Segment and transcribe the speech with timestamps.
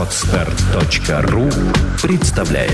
[0.00, 1.50] Отстар.ру
[2.02, 2.70] представляет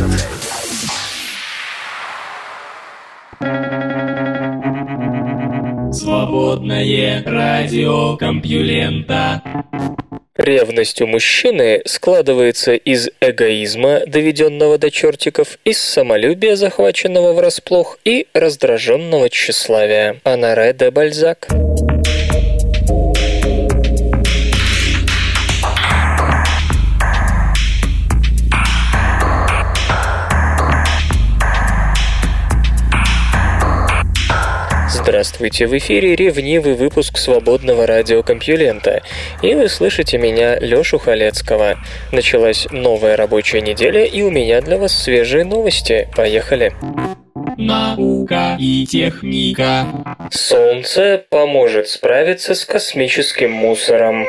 [5.92, 9.42] Свободное радио Компьюлента
[10.36, 19.30] Ревность у мужчины складывается из эгоизма, доведенного до чертиков, из самолюбия, захваченного врасплох, и раздраженного
[19.30, 20.20] тщеславия.
[20.22, 21.48] Анаре де Бальзак.
[35.26, 39.02] Здравствуйте, в эфире ревнивый выпуск свободного радиокомпьюлента,
[39.42, 41.78] и вы слышите меня, Лёшу Халецкого.
[42.12, 46.08] Началась новая рабочая неделя, и у меня для вас свежие новости.
[46.14, 46.72] Поехали!
[47.56, 49.86] Наука и техника.
[50.30, 54.26] Солнце поможет справиться с космическим мусором.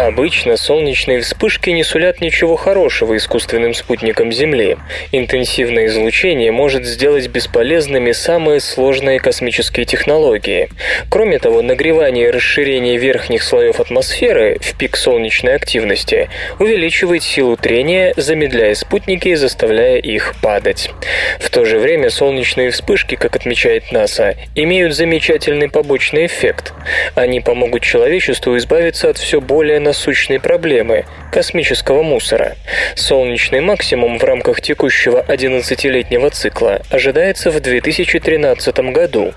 [0.00, 4.78] Обычно солнечные вспышки не сулят ничего хорошего искусственным спутникам Земли.
[5.12, 10.70] Интенсивное излучение может сделать бесполезными самые сложные космические технологии.
[11.10, 18.14] Кроме того, нагревание и расширение верхних слоев атмосферы в пик солнечной активности увеличивает силу трения,
[18.16, 20.92] замедляя спутники и заставляя их падать.
[21.38, 26.72] В то же время солнечные вспышки, как отмечает НАСА, имеют замечательный побочный эффект.
[27.14, 32.56] Они помогут человечеству избавиться от все более насущной проблемы– космического мусора.
[32.94, 39.34] Солнечный максимум в рамках текущего 11-летнего цикла ожидается в 2013 году.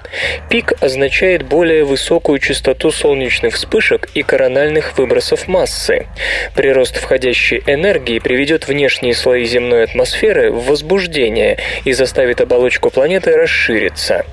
[0.51, 6.05] Пик означает более высокую частоту солнечных вспышек и корональных выбросов массы.
[6.55, 14.23] Прирост входящей энергии приведет внешние слои земной атмосферы в возбуждение и заставит оболочку планеты расшириться.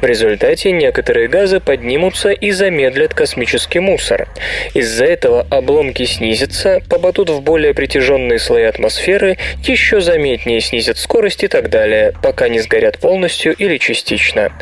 [0.00, 4.28] В результате некоторые газы поднимутся и замедлят космический мусор.
[4.74, 11.48] Из-за этого обломки снизятся, попадут в более притяженные слои атмосферы, еще заметнее снизят скорость и
[11.48, 14.52] так далее, пока не сгорят полностью или частично.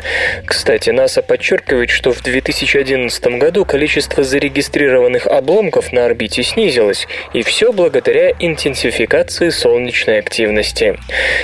[0.45, 7.71] Кстати, НАСА подчеркивает, что в 2011 году количество зарегистрированных обломков на орбите снизилось, и все
[7.71, 10.97] благодаря интенсификации солнечной активности.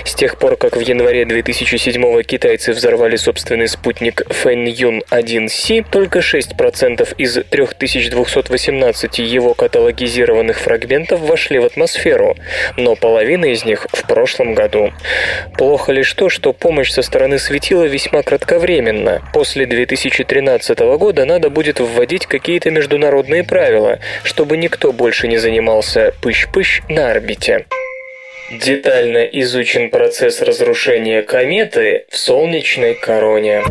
[0.06, 3.16] С тех пор, как в январе 2007 китайцы взорвали
[3.60, 12.38] собственный спутник Фэньюн 1С, только 6% из 3218 его каталогизированных фрагментов вошли в атмосферу,
[12.78, 14.92] но половина из них в прошлом году.
[15.58, 19.22] Плохо лишь то, что помощь со стороны светила весьма кратковременна.
[19.34, 26.82] После 2013 года надо будет вводить какие-то международные правила, чтобы никто больше не занимался пыщ-пыщ
[26.90, 27.66] на орбите.
[28.52, 33.64] Детально изучен процесс разрушения кометы в солнечной короне.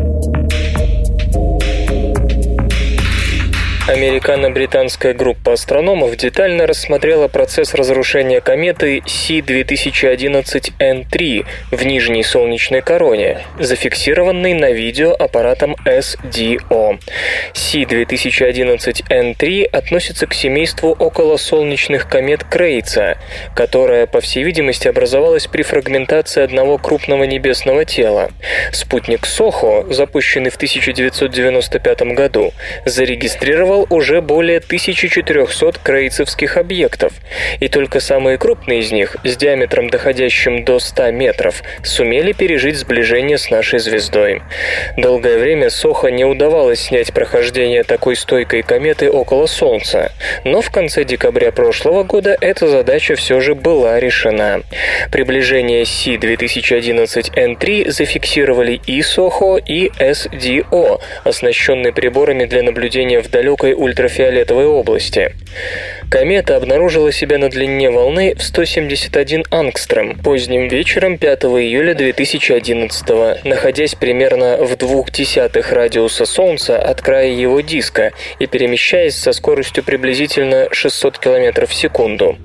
[3.89, 14.69] Американо-британская группа астрономов детально рассмотрела процесс разрушения кометы C2011N3 в нижней солнечной короне, зафиксированной на
[14.69, 16.99] видео аппаратом SDO.
[17.55, 23.17] C2011N3 относится к семейству околосолнечных комет Крейца,
[23.55, 28.29] которая, по всей видимости, образовалась при фрагментации одного крупного небесного тела.
[28.71, 32.53] Спутник Сохо, запущенный в 1995 году,
[32.85, 37.13] зарегистрировал уже более 1400 крейцевских объектов,
[37.59, 43.37] и только самые крупные из них, с диаметром доходящим до 100 метров, сумели пережить сближение
[43.37, 44.41] с нашей звездой.
[44.97, 50.11] Долгое время Сохо не удавалось снять прохождение такой стойкой кометы около Солнца,
[50.43, 54.61] но в конце декабря прошлого года эта задача все же была решена.
[55.11, 63.27] Приближение Си-2011N3 зафиксировали и Сохо, и SDO, оснащенные приборами для наблюдения в
[63.59, 65.33] далекой ультрафиолетовой области.
[66.09, 73.93] Комета обнаружила себя на длине волны в 171 ангстрем поздним вечером 5 июля 2011 находясь
[73.93, 80.67] примерно в двух десятых радиуса Солнца от края его диска и перемещаясь со скоростью приблизительно
[80.71, 82.37] 600 км в секунду.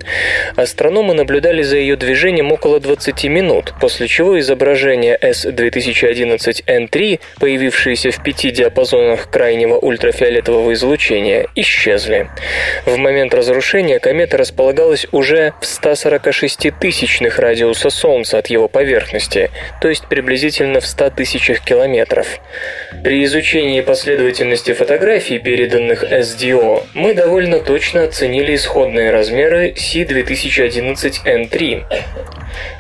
[0.57, 8.51] Астрономы наблюдали за ее движением около 20 минут, после чего изображения S2011N3, появившиеся в пяти
[8.51, 11.04] диапазонах крайнего ультрафиолетового излучения,
[11.55, 12.31] исчезли.
[12.87, 19.89] В момент разрушения комета располагалась уже в 146 тысячных радиуса Солнца от его поверхности, то
[19.89, 22.41] есть приблизительно в 100 тысячах километров.
[23.03, 31.85] При изучении последовательности фотографий, переданных SDO, мы довольно точно оценили исходные размеры C2011N3.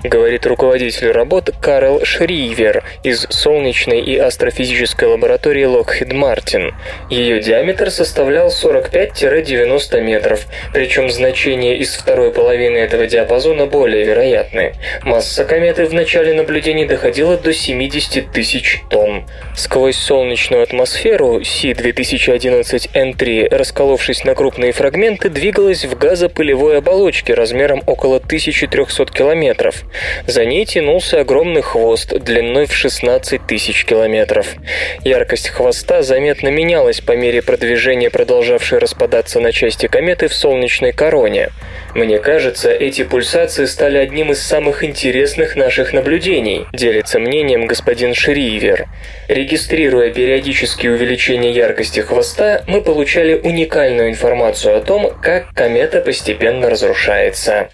[0.03, 6.73] говорит руководитель работ Карл Шривер из солнечной и астрофизической лаборатории Lockheed Martin.
[7.11, 14.75] Ее диаметр составлял 45-90 метров, причем значения из второй половины этого диапазона более вероятны.
[15.02, 19.25] Масса кометы в начале наблюдений доходила до 70 тысяч тонн.
[19.56, 29.06] Сквозь солнечную атмосферу Си-2011N3, расколовшись на крупные фрагменты, двигалась в газопылевой оболочке размером около 1300
[29.06, 29.82] километров.
[30.28, 34.55] За ней тянулся огромный хвост длиной в 16 тысяч километров.
[35.02, 41.50] Яркость хвоста заметно менялась по мере продвижения продолжавшей распадаться на части кометы в солнечной короне.
[41.94, 48.86] Мне кажется, эти пульсации стали одним из самых интересных наших наблюдений, делится мнением господин Шривер.
[49.28, 57.68] Регистрируя периодические увеличения яркости хвоста, мы получали уникальную информацию о том, как комета постепенно разрушается.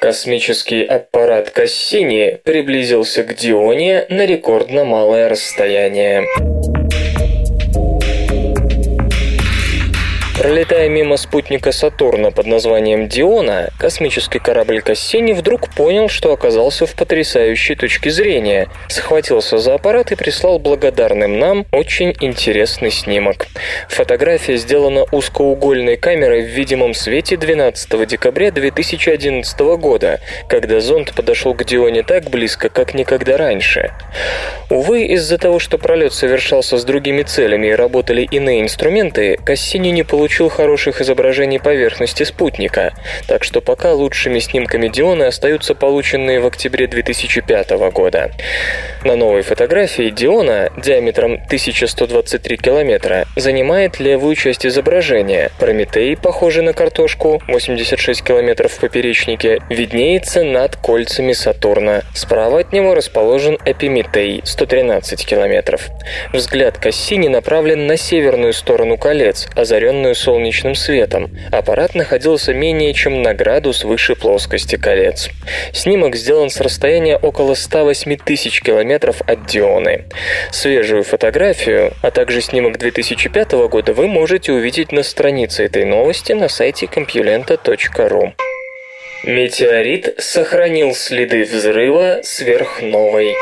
[0.00, 6.26] Космический аппарат Кассини приблизился к Дионе на рекордно малое расстояние.
[10.38, 16.94] Пролетая мимо спутника Сатурна под названием Диона, космический корабль Кассини вдруг понял, что оказался в
[16.94, 23.46] потрясающей точке зрения, схватился за аппарат и прислал благодарным нам очень интересный снимок.
[23.88, 31.64] Фотография сделана узкоугольной камерой в видимом свете 12 декабря 2011 года, когда зонд подошел к
[31.64, 33.90] Дионе так близко, как никогда раньше.
[34.68, 40.02] Увы, из-за того, что пролет совершался с другими целями и работали иные инструменты, Кассини не
[40.02, 42.92] получил получил хороших изображений поверхности спутника,
[43.28, 48.32] так что пока лучшими снимками Диона остаются полученные в октябре 2005 года.
[49.04, 55.52] На новой фотографии Диона диаметром 1123 километра занимает левую часть изображения.
[55.60, 62.02] Прометей, похожий на картошку, 86 километров в поперечнике, виднеется над кольцами Сатурна.
[62.14, 65.86] Справа от него расположен Эпиметей, 113 километров.
[66.32, 71.30] Взгляд Кассини направлен на северную сторону колец, озаренную солнечным светом.
[71.52, 75.30] Аппарат находился менее чем на градус выше плоскости колец.
[75.72, 80.04] Снимок сделан с расстояния около 108 тысяч километров от Дионы.
[80.50, 86.48] Свежую фотографию, а также снимок 2005 года вы можете увидеть на странице этой новости на
[86.48, 88.32] сайте compulenta.ru.
[89.24, 93.34] Метеорит сохранил следы взрыва сверхновой.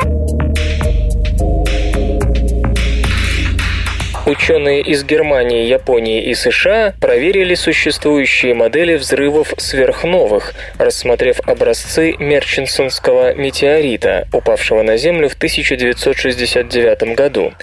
[4.27, 14.27] Ученые из Германии, Японии и США проверили существующие модели взрывов сверхновых, рассмотрев образцы Мерчинсонского метеорита,
[14.33, 17.53] упавшего на Землю в 1969 году.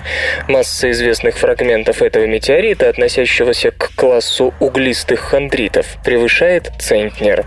[0.46, 7.44] Масса известных фрагментов этого метеорита, относящегося к классу углистых хондритов, превышает центнер.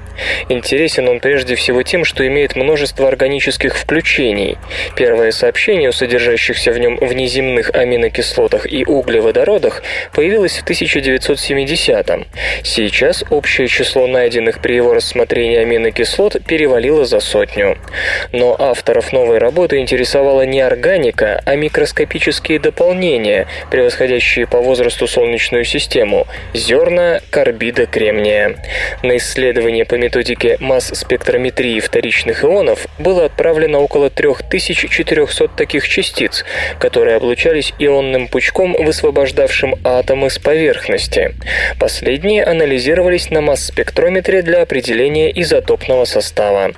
[0.50, 4.58] Интересен он прежде всего тем, что имеет множество органических включений.
[4.98, 12.26] Первое сообщение о содержащихся в нем внеземных аминокислотах и углях углеводородах появилась в 1970-м.
[12.64, 17.78] Сейчас общее число найденных при его рассмотрении аминокислот перевалило за сотню.
[18.32, 26.28] Но авторов новой работы интересовала не органика, а микроскопические дополнения, превосходящие по возрасту Солнечную систему–
[26.54, 28.56] зерна карбида кремния.
[29.04, 36.44] На исследование по методике масс-спектрометрии вторичных ионов было отправлено около 3400 таких частиц,
[36.80, 41.36] которые облучались ионным пучком в высвобождавшим атомы с поверхности.
[41.80, 46.72] Последние анализировались на масс-спектрометре для определения изотопного состава.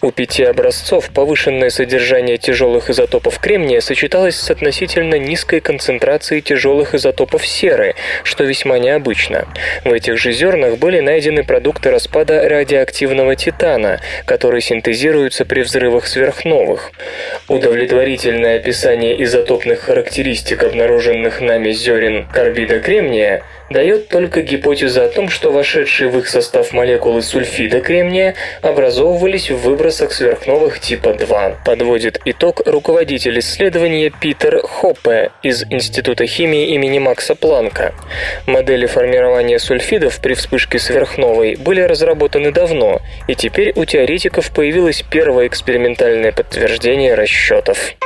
[0.00, 7.44] У пяти образцов повышенное содержание тяжелых изотопов кремния сочеталось с относительно низкой концентрацией тяжелых изотопов
[7.44, 9.48] серы, что весьма необычно.
[9.84, 16.92] В этих же зернах были найдены продукты распада радиоактивного титана, которые синтезируются при взрывах сверхновых.
[17.48, 25.28] Удовлетворительное описание изотопных характеристик, обнаруженных на нами зерен карбида кремния дает только гипотезу о том,
[25.28, 31.56] что вошедшие в их состав молекулы сульфида кремния образовывались в выбросах сверхновых типа 2.
[31.64, 37.94] Подводит итог руководитель исследования Питер Хоппе из Института химии имени Макса Планка.
[38.46, 45.46] Модели формирования сульфидов при вспышке сверхновой были разработаны давно, и теперь у теоретиков появилось первое
[45.46, 47.96] экспериментальное подтверждение расчетов.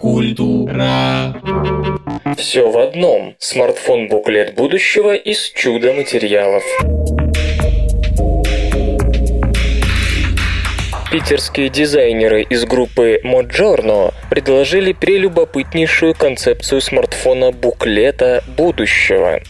[0.00, 1.34] Культура.
[2.36, 3.34] Все в одном.
[3.38, 7.21] Смартфон-буклет будущего из чудо-материалов.
[11.12, 19.40] Питерские дизайнеры из группы Moджорно предложили прелюбопытнейшую концепцию смартфона буклета будущего.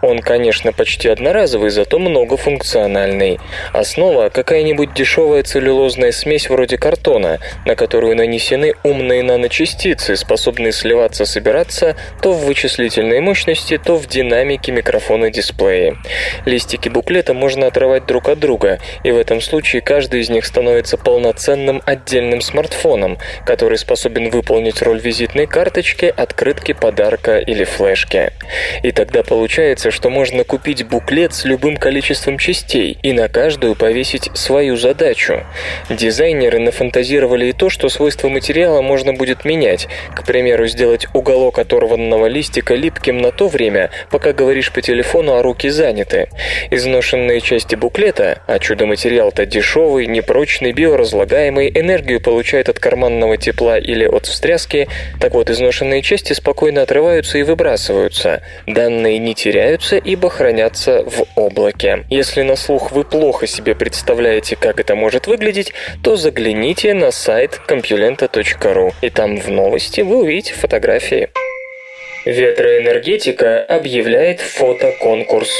[0.00, 3.38] Он, конечно, почти одноразовый, зато многофункциональный.
[3.74, 12.32] Основа– какая-нибудь дешевая целлюлозная смесь вроде картона, на которую нанесены умные наночастицы, способные сливаться-собираться то
[12.32, 15.98] в вычислительной мощности, то в динамике микрофона дисплея.
[16.46, 20.96] Листики буклета можно отрывать друг от друга, и в этом случае каждый из них становится
[21.10, 28.32] полноценным отдельным смартфоном, который способен выполнить роль визитной карточки, открытки, подарка или флешки.
[28.84, 34.30] И тогда получается, что можно купить буклет с любым количеством частей и на каждую повесить
[34.34, 35.44] свою задачу.
[35.88, 39.88] Дизайнеры нафантазировали и то, что свойства материала можно будет менять.
[40.14, 45.42] К примеру, сделать уголок оторванного листика липким на то время, пока говоришь по телефону, а
[45.42, 46.28] руки заняты.
[46.70, 54.26] Изношенные части буклета, а чудо-материал-то дешевый, непрочный, биоразлагаемый, энергию получает от карманного тепла или от
[54.26, 54.88] встряски,
[55.18, 58.42] так вот, изношенные части спокойно отрываются и выбрасываются.
[58.66, 62.04] Данные не теряются, ибо хранятся в облаке.
[62.10, 67.60] Если на слух вы плохо себе представляете, как это может выглядеть, то загляните на сайт
[67.66, 71.28] compulenta.ru, и там в новости вы увидите фотографии.
[72.26, 75.50] Ветроэнергетика объявляет фотоконкурс.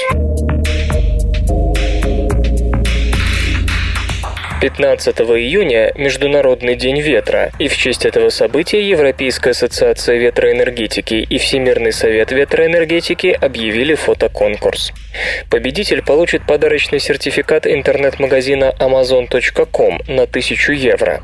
[4.61, 11.93] 15 июня– Международный день ветра, и в честь этого события Европейская ассоциация ветроэнергетики и Всемирный
[11.93, 14.93] совет ветроэнергетики объявили фотоконкурс.
[15.49, 21.23] Победитель получит подарочный сертификат интернет-магазина amazon.com на 1000 евро.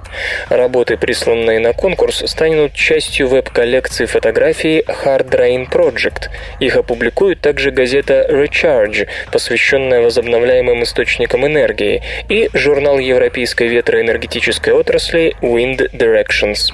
[0.48, 6.30] Работы, присланные на конкурс, станут частью веб-коллекции фотографий Hard Drain Project.
[6.58, 15.90] Их опубликует также газета Recharge, посвященная возобновляемым источникам энергии, и журнал европейской ветроэнергетической отрасли Wind
[15.92, 16.72] Directions.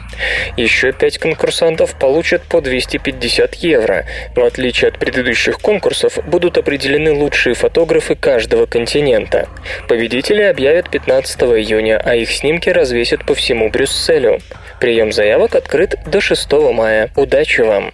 [0.57, 4.05] Еще пять конкурсантов получат по 250 евро.
[4.37, 9.49] В отличие от предыдущих конкурсов, будут определены лучшие фотографы каждого континента.
[9.89, 14.39] Победители объявят 15 июня, а их снимки развесят по всему Брюсселю.
[14.79, 17.11] Прием заявок открыт до 6 мая.
[17.17, 17.93] Удачи вам!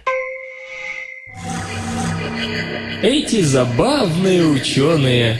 [3.01, 5.39] Эти забавные ученые.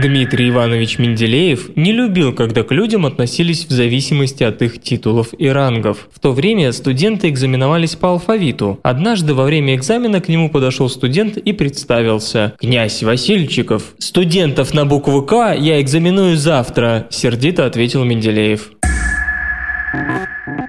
[0.00, 5.48] Дмитрий Иванович Менделеев не любил, когда к людям относились в зависимости от их титулов и
[5.48, 6.08] рангов.
[6.12, 8.80] В то время студенты экзаменовались по алфавиту.
[8.82, 12.54] Однажды во время экзамена к нему подошел студент и представился.
[12.58, 18.72] «Князь Васильчиков, студентов на букву «К» я экзаменую завтра»,– сердито ответил Менделеев.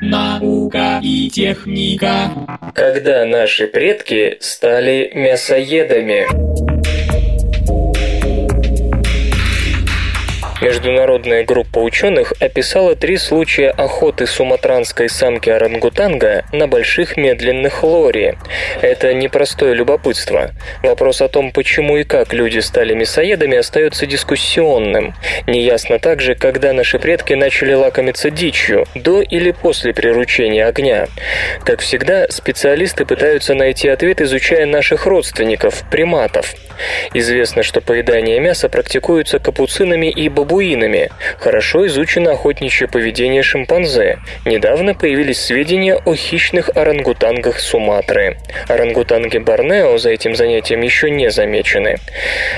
[0.01, 2.31] Наука и техника.
[2.75, 6.74] Когда наши предки стали мясоедами.
[10.61, 18.35] Международная группа ученых описала три случая охоты суматранской самки орангутанга на больших медленных лори.
[18.81, 20.51] Это непростое любопытство.
[20.81, 25.13] Вопрос о том, почему и как люди стали мясоедами, остается дискуссионным.
[25.45, 31.07] Неясно также, когда наши предки начали лакомиться дичью, до или после приручения огня.
[31.65, 36.55] Как всегда, специалисты пытаются найти ответ, изучая наших родственников, приматов.
[37.13, 41.09] Известно, что поедание мяса практикуется капуцинами и бабуинами.
[41.39, 44.19] Хорошо изучено охотничье поведение шимпанзе.
[44.45, 48.37] Недавно появились сведения о хищных орангутангах Суматры.
[48.67, 51.97] Орангутанги Борнео за этим занятием еще не замечены.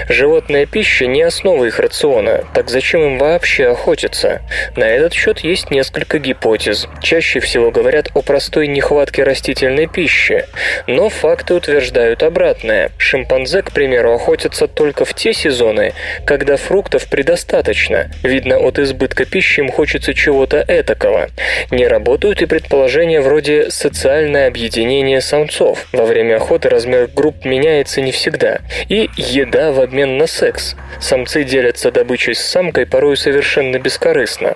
[0.09, 4.41] Животная пища не основа их рациона, так зачем им вообще охотиться?
[4.75, 6.87] На этот счет есть несколько гипотез.
[7.01, 10.45] Чаще всего говорят о простой нехватке растительной пищи,
[10.87, 12.91] но факты утверждают обратное.
[12.97, 15.93] Шимпанзе, к примеру, охотятся только в те сезоны,
[16.25, 18.11] когда фруктов предостаточно.
[18.23, 21.29] Видно, от избытка пищи им хочется чего-то этакого.
[21.71, 25.87] Не работают и предположения вроде «социальное объединение самцов».
[25.91, 28.59] Во время охоты размер групп меняется не всегда.
[28.89, 30.75] И еда в обмен на секс.
[30.99, 34.55] Самцы делятся добычей с самкой порой совершенно бескорыстно.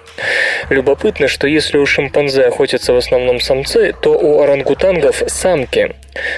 [0.69, 5.95] Любопытно, что если у шимпанзе охотятся в основном самцы, то у орангутангов– самки.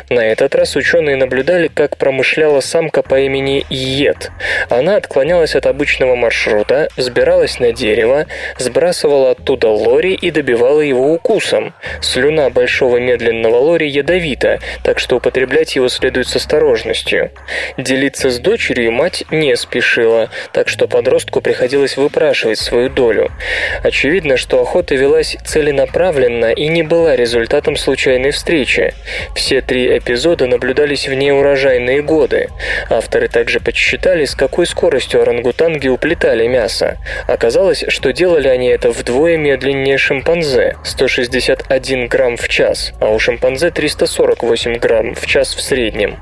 [0.09, 4.31] На этот раз ученые наблюдали, как промышляла самка по имени Йет.
[4.69, 8.25] Она отклонялась от обычного маршрута, взбиралась на дерево,
[8.57, 11.73] сбрасывала оттуда лори и добивала его укусом.
[12.01, 17.31] Слюна большого медленного лори ядовита, так что употреблять его следует с осторожностью.
[17.77, 23.31] Делиться с дочерью мать не спешила, так что подростку приходилось выпрашивать свою долю.
[23.83, 28.93] Очевидно, что охота велась целенаправленно и не была результатом случайной встречи.
[29.35, 32.49] Все три эпизода наблюдались в неурожайные годы.
[32.93, 36.99] Авторы также подсчитали, с какой скоростью орангутанги уплетали мясо.
[37.27, 43.71] Оказалось, что делали они это вдвое медленнее шимпанзе– 161 грамм в час, а у шимпанзе
[43.71, 46.19] 348 грамм в час в среднем.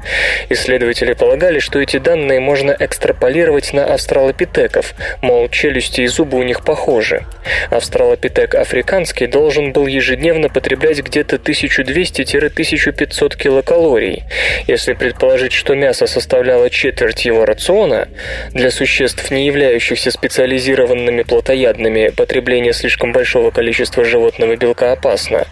[0.47, 6.63] Исследователи полагали, что эти данные можно экстраполировать на австралопитеков, мол, челюсти и зубы у них
[6.63, 7.25] похожи.
[7.69, 14.23] Австралопитек африканский должен был ежедневно потреблять где-то 1200-1500 килокалорий.
[14.67, 18.07] Если предположить, что мясо составляло четверть его рациона,
[18.51, 25.47] для существ, не являющихся специализированными плотоядными, потребление слишком большого количества животного белка опасно,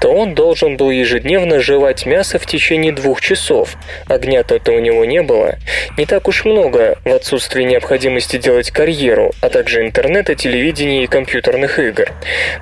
[0.00, 3.76] то он должен был ежедневно жевать мясо в течение двух часов.
[4.06, 5.56] Огня-то у него не было.
[5.96, 11.78] Не так уж много в отсутствии необходимости делать карьеру, а также интернета, телевидения и компьютерных
[11.78, 12.12] игр.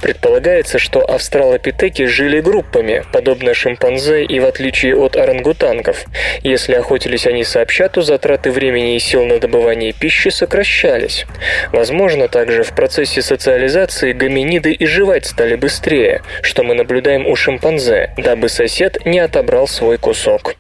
[0.01, 6.05] Предполагается, что австралопитеки жили группами, подобно шимпанзе и в отличие от орангутангов.
[6.43, 11.27] Если охотились они сообща, то затраты времени и сил на добывание пищи сокращались.
[11.73, 18.13] Возможно, также в процессе социализации гоминиды и жевать стали быстрее, что мы наблюдаем у шимпанзе,
[18.17, 20.55] дабы сосед не отобрал свой кусок.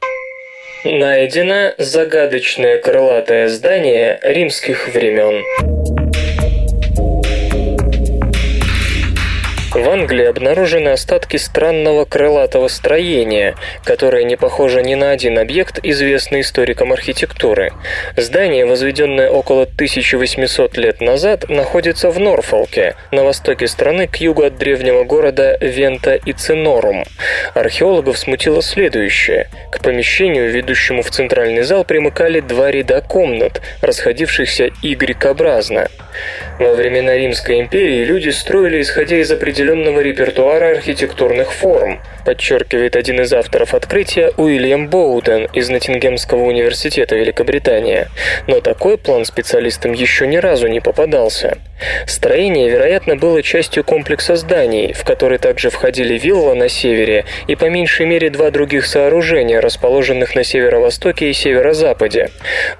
[0.84, 6.01] Найдено загадочное крылатое здание римских времен.
[9.74, 16.42] В Англии обнаружены остатки странного крылатого строения, которое не похоже ни на один объект, известный
[16.42, 17.72] историкам архитектуры.
[18.14, 24.58] Здание, возведенное около 1800 лет назад, находится в Норфолке, на востоке страны к югу от
[24.58, 27.04] древнего города Вента и Цинорум.
[27.54, 29.48] Археологов смутило следующее.
[29.70, 35.88] К помещению, ведущему в центральный зал, примыкали два ряда комнат, расходившихся Y-образно.
[36.58, 39.30] Во времена Римской империи люди строили, исходя из
[39.62, 48.08] определенного репертуара архитектурных форм, подчеркивает один из авторов открытия Уильям Боуден из Ноттингемского университета Великобритания.
[48.48, 51.58] Но такой план специалистам еще ни разу не попадался.
[52.06, 57.66] Строение, вероятно, было частью комплекса зданий, в который также входили вилла на севере и по
[57.66, 62.30] меньшей мере два других сооружения, расположенных на северо-востоке и северо-западе.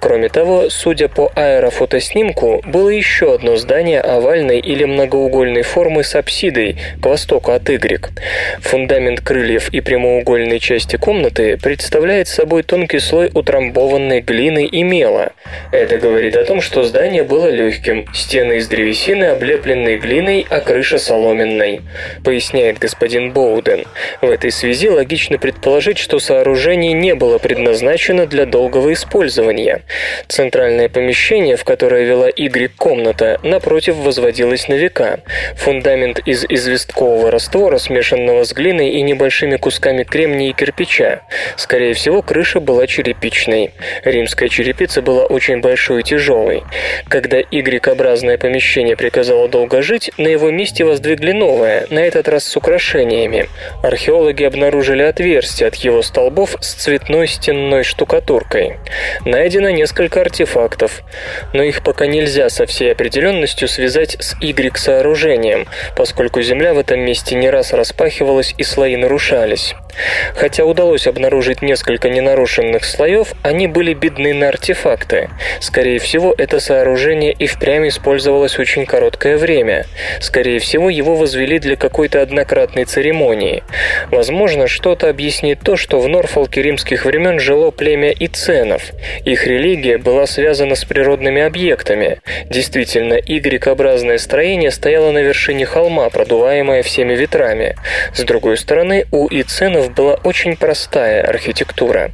[0.00, 6.71] Кроме того, судя по аэрофотоснимку, было еще одно здание овальной или многоугольной формы с апсидой
[7.00, 8.12] к востоку от Y.
[8.60, 15.32] Фундамент крыльев и прямоугольной части комнаты представляет собой тонкий слой утрамбованной глины и мела.
[15.70, 20.98] Это говорит о том, что здание было легким, стены из древесины облепленной глиной, а крыша
[20.98, 21.80] соломенной,
[22.24, 23.84] поясняет господин Боуден.
[24.20, 29.82] В этой связи логично предположить, что сооружение не было предназначено для долгого использования.
[30.28, 35.20] Центральное помещение, в которое вела Y-комната, напротив возводилось на века.
[35.56, 41.22] Фундамент из известкового раствора, смешанного с глиной и небольшим небольшими кусками кремния и кирпича.
[41.56, 43.72] Скорее всего, крыша была черепичной.
[44.04, 46.62] Римская черепица была очень большой и тяжелой.
[47.08, 52.56] Когда Y-образное помещение приказало долго жить, на его месте воздвигли новое, на этот раз с
[52.56, 53.48] украшениями.
[53.82, 58.78] Археологи обнаружили отверстие от его столбов с цветной стенной штукатуркой.
[59.24, 61.02] Найдено несколько артефактов,
[61.52, 67.34] но их пока нельзя со всей определенностью связать с Y-сооружением, поскольку земля в этом месте
[67.34, 69.74] не раз распахивалась и слои нарушались.
[70.34, 75.30] Хотя удалось обнаружить несколько ненарушенных слоев, они были бедны на артефакты.
[75.60, 79.86] Скорее всего, это сооружение и впрямь использовалось очень короткое время.
[80.20, 83.62] Скорее всего, его возвели для какой-то однократной церемонии.
[84.10, 88.90] Возможно, что-то объяснит то, что в Норфолке римских времен жило племя Иценов.
[89.24, 92.20] Их религия была связана с природными объектами.
[92.48, 97.76] Действительно, Y-образное строение стояло на вершине холма, продуваемое всеми ветрами.
[98.14, 102.10] С другой стороны, у Иценов была очень простая архитектура.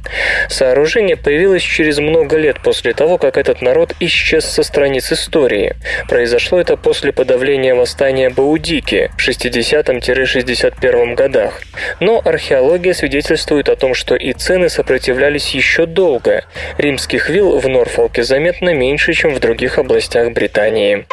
[0.47, 5.75] Сооружение появилось через много лет после того, как этот народ исчез со страниц истории.
[6.07, 11.61] Произошло это после подавления восстания Баудики в 60-61 годах.
[11.99, 16.45] Но археология свидетельствует о том, что Ицены сопротивлялись еще долго.
[16.77, 21.05] Римских вилл в Норфолке заметно меньше, чем в других областях Британии.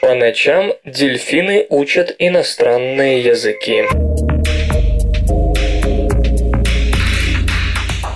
[0.00, 3.84] По ночам дельфины учат иностранные языки.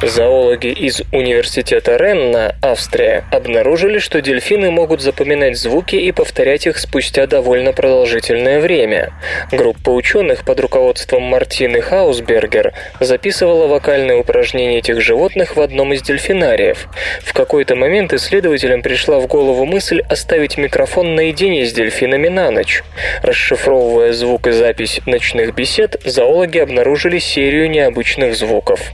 [0.07, 7.27] Зоологи из университета Ренна, Австрия, обнаружили, что дельфины могут запоминать звуки и повторять их спустя
[7.27, 9.15] довольно продолжительное время.
[9.51, 16.87] Группа ученых под руководством Мартины Хаусбергер записывала вокальные упражнения этих животных в одном из дельфинариев.
[17.23, 22.85] В какой-то момент исследователям пришла в голову мысль оставить микрофон наедине с дельфинами на ночь.
[23.23, 28.93] Расшифровывая звук и запись ночных бесед, зоологи обнаружили серию необычных звуков.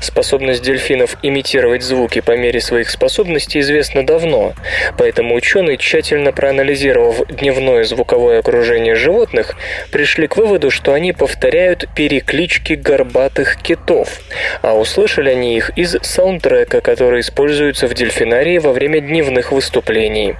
[0.00, 4.52] Способность способность дельфинов имитировать звуки по мере своих способностей известна давно,
[4.98, 9.56] поэтому ученые, тщательно проанализировав дневное звуковое окружение животных,
[9.90, 14.20] пришли к выводу, что они повторяют переклички горбатых китов,
[14.62, 20.34] а услышали они их из саундтрека, который используется в дельфинарии во время дневных выступлений.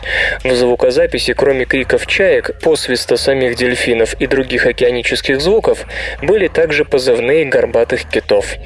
[0.44, 5.86] В звукозаписи, кроме криков чаек, посвиста самих дельфинов и других океанических звуков,
[6.20, 8.56] были также позывные горбатых китов.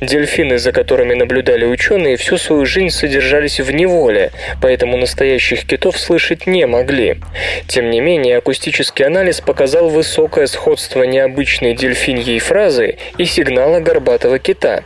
[0.00, 6.46] Дельфины, за которыми наблюдали ученые, всю свою жизнь содержались в неволе, поэтому настоящих китов слышать
[6.46, 7.20] не могли.
[7.66, 14.84] Тем не менее, акустический анализ показал высокое сходство необычной дельфиньей фразы и сигнала горбатого кита.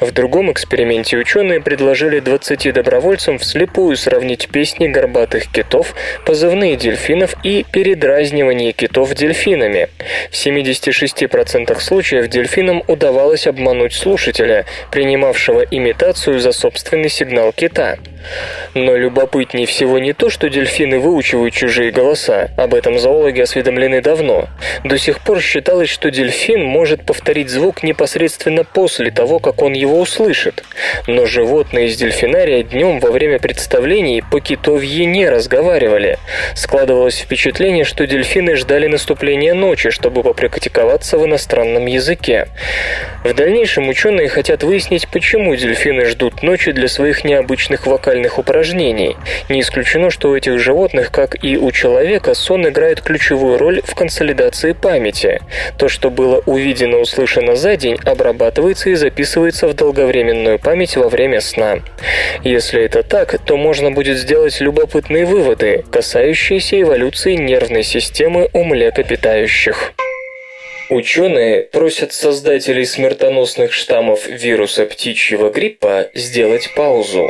[0.00, 7.64] В другом эксперименте ученые предложили 20 добровольцам вслепую сравнить песни горбатых китов, позывные дельфинов и
[7.70, 9.88] передразнивание китов дельфинами.
[10.30, 17.98] В 76% случаев дельфинам удавалось обмануть слушателя, принимавшего имитацию за собственный сигнал кита.
[18.74, 24.48] Но любопытнее всего не то, что дельфины выучивают чужие голоса, об этом зоологи осведомлены давно.
[24.84, 30.00] До сих пор считалось, что дельфин может повторить звук непосредственно после того, как он его
[30.00, 30.64] услышит.
[31.06, 36.18] Но животные из дельфинария днем во время представлений по китовье не разговаривали.
[36.54, 42.48] Складывалось впечатление, что дельфины ждали наступления ночи, чтобы попрактиковаться в иностранном языке.
[43.24, 49.16] В дальнейшем ученые хотят выяснить, почему дельфины ждут ночи для своих необычных вокальных упражнений.
[49.48, 53.94] Не исключено, что у этих животных, как и у человека, сон играет ключевую роль в
[53.94, 55.40] консолидации памяти.
[55.76, 61.40] То, что было увидено, услышано за день, обрабатывается и записывается в долговременную память во время
[61.40, 61.80] сна.
[62.44, 69.92] Если это так, то можно будет сделать любопытные выводы, касающиеся эволюции нервной системы у млекопитающих.
[70.90, 77.28] Ученые просят создателей смертоносных штаммов вируса птичьего гриппа сделать паузу.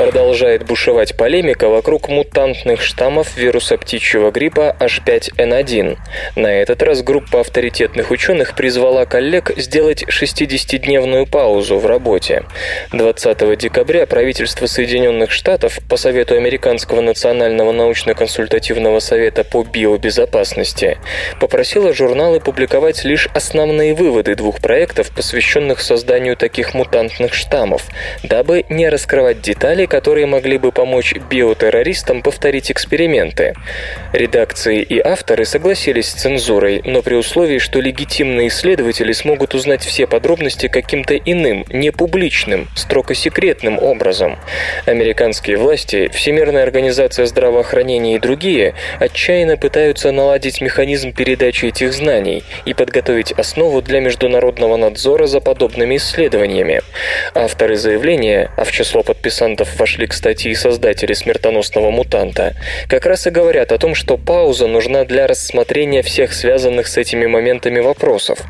[0.00, 5.98] Продолжает бушевать полемика вокруг мутантных штаммов вируса птичьего гриппа H5N1.
[6.36, 12.44] На этот раз группа авторитетных ученых призвала коллег сделать 60-дневную паузу в работе.
[12.92, 20.96] 20 декабря правительство Соединенных Штатов по совету Американского национального научно-консультативного совета по биобезопасности
[21.40, 27.84] попросило журналы публиковать лишь основные выводы двух проектов, посвященных созданию таких мутантных штаммов,
[28.22, 33.54] дабы не раскрывать детали, которые могли бы помочь биотеррористам повторить эксперименты.
[34.12, 40.06] Редакции и авторы согласились с цензурой, но при условии, что легитимные исследователи смогут узнать все
[40.06, 44.38] подробности каким-то иным, непубличным, строго секретным образом.
[44.86, 52.74] Американские власти, Всемирная организация здравоохранения и другие отчаянно пытаются наладить механизм передачи этих знаний и
[52.74, 56.80] подготовить основу для международного надзора за подобными исследованиями.
[57.34, 62.54] Авторы заявления, а в число подписантов вошли, кстати, и создатели смертоносного мутанта,
[62.86, 67.26] как раз и говорят о том, что пауза нужна для рассмотрения всех связанных с этими
[67.26, 68.40] моментами вопросов.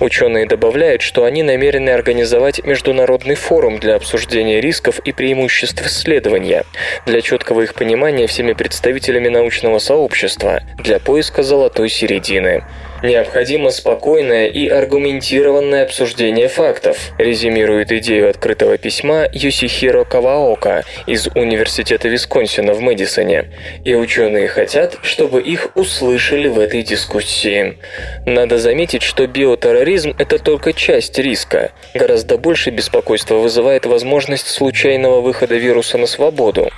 [0.00, 6.64] Ученые добавляют, что они намерены организовать международный форум для обсуждения рисков и преимуществ исследования,
[7.06, 12.62] для четкого их понимания всеми представителями научного сообщества, для поиска золотой середины.
[13.02, 22.74] Необходимо спокойное и аргументированное обсуждение фактов, резюмирует идею открытого письма Юсихиро Каваока из Университета Висконсина
[22.74, 23.52] в Мэдисоне.
[23.84, 27.78] И ученые хотят, чтобы их услышали в этой дискуссии.
[28.26, 31.70] Надо заметить, что биотерроризм– это только часть риска.
[31.94, 36.68] Гораздо больше беспокойства вызывает возможность случайного выхода вируса на свободу.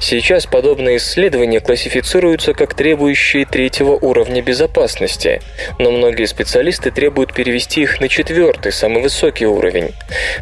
[0.00, 5.40] Сейчас подобные исследования классифицируются как требующие третьего уровня безопасности,
[5.78, 9.92] но многие специалисты требуют перевести их на четвертый, самый высокий уровень.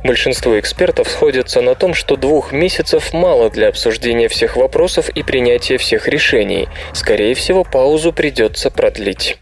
[0.03, 5.79] Большинство экспертов сходятся на том, что двух месяцев мало для обсуждения всех вопросов и принятия
[5.79, 6.69] всех решений.
[6.93, 9.39] Скорее всего, паузу придется продлить.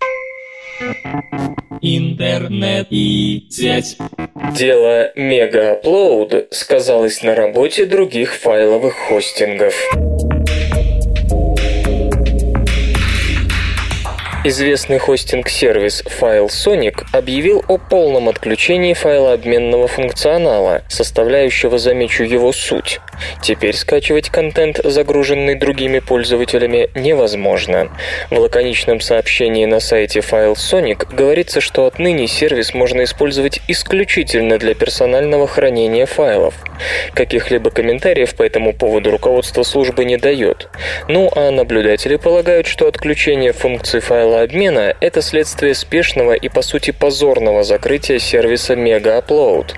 [1.80, 3.96] Интернет и сеть.
[4.56, 9.74] Дело Мегаплоуд сказалось на работе других файловых хостингов.
[14.44, 22.98] Известный хостинг-сервис FileSonic объявил о полном отключении файлообменного функционала, составляющего, замечу, его суть.
[23.40, 27.88] Теперь скачивать контент, загруженный другими пользователями, невозможно.
[28.30, 35.46] В лаконичном сообщении на сайте FileSonic говорится, что отныне сервис можно использовать исключительно для персонального
[35.46, 36.54] хранения файлов.
[37.14, 40.68] Каких-либо комментариев по этому поводу руководство службы не дает.
[41.06, 46.90] Ну а наблюдатели полагают, что отключение функции файла файлообмена– это следствие спешного и, по сути,
[46.90, 49.72] позорного закрытия сервиса Mega Upload.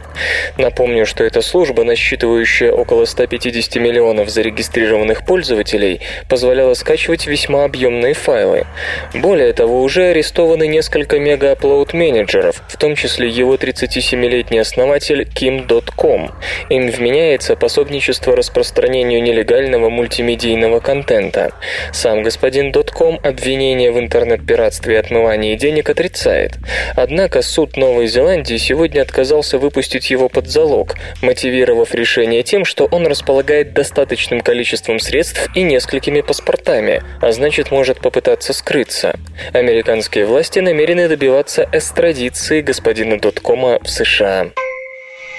[0.58, 8.66] Напомню, что эта служба, насчитывающая около 150 миллионов зарегистрированных пользователей, позволяла скачивать весьма объемные файлы.
[9.12, 16.30] Более того, уже арестованы несколько Mega Upload менеджеров, в том числе его 37-летний основатель Kim.com.
[16.70, 21.52] Им вменяется пособничество распространению нелегального мультимедийного контента.
[21.92, 23.98] Сам господин .com обвинение в
[24.44, 26.52] интернет-пиратстве и отмывании денег отрицает.
[26.96, 33.06] Однако суд Новой Зеландии сегодня отказался выпустить его под залог, мотивировав решение тем, что он
[33.06, 39.14] располагает достаточным количеством средств и несколькими паспортами, а значит может попытаться скрыться.
[39.52, 44.50] Американские власти намерены добиваться эстрадиции господина Доткома в США.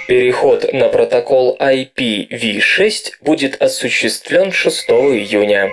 [0.08, 5.72] Переход на протокол IPv6 будет осуществлен 6 июня.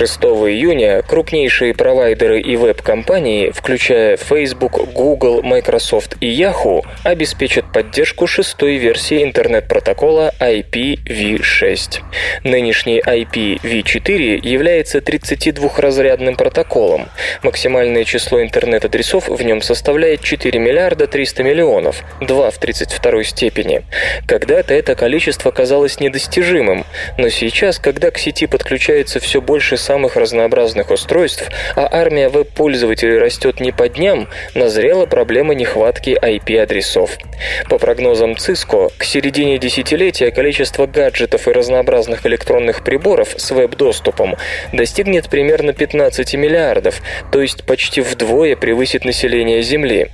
[0.00, 8.76] 6 июня крупнейшие провайдеры и веб-компании, включая Facebook, Google, Microsoft и Yahoo, обеспечат поддержку шестой
[8.76, 12.00] версии интернет-протокола IPv6.
[12.44, 17.10] Нынешний IPv4 является 32-разрядным протоколом.
[17.42, 23.82] Максимальное число интернет-адресов в нем составляет 4 миллиарда 300 миллионов, 2 в 32 степени.
[24.26, 26.86] Когда-то это количество казалось недостижимым,
[27.18, 33.58] но сейчас, когда к сети подключается все больше самых разнообразных устройств, а армия веб-пользователей растет
[33.58, 37.18] не по дням, назрела проблема нехватки IP-адресов.
[37.68, 44.36] По прогнозам Cisco, к середине десятилетия количество гаджетов и разнообразных электронных приборов с веб-доступом
[44.72, 50.10] достигнет примерно 15 миллиардов, то есть почти вдвое превысит население Земли.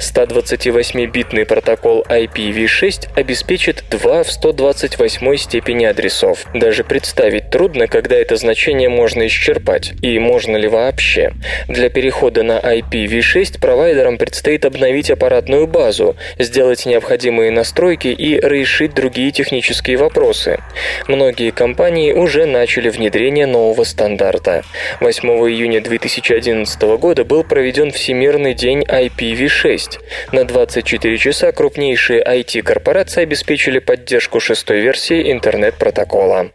[0.00, 6.46] 128-битный протокол IPv6 обеспечит 2 в 128 степени адресов.
[6.52, 11.32] Даже представить трудно, когда это значение можно можно исчерпать, и можно ли вообще.
[11.68, 19.30] Для перехода на IPv6 провайдерам предстоит обновить аппаратную базу, сделать необходимые настройки и решить другие
[19.30, 20.58] технические вопросы.
[21.06, 24.62] Многие компании уже начали внедрение нового стандарта.
[25.00, 30.00] 8 июня 2011 года был проведен Всемирный день IPv6.
[30.32, 36.50] На 24 часа крупнейшие IT-корпорации обеспечили поддержку шестой версии интернет-протокола.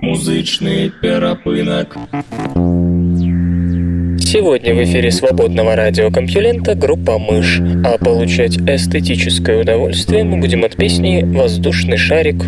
[0.00, 1.96] Музычный перапынок.
[4.20, 11.22] Сегодня в эфире свободного радиокомпьюлента группа «Мышь», а получать эстетическое удовольствие мы будем от песни
[11.24, 12.44] «Воздушный шарик».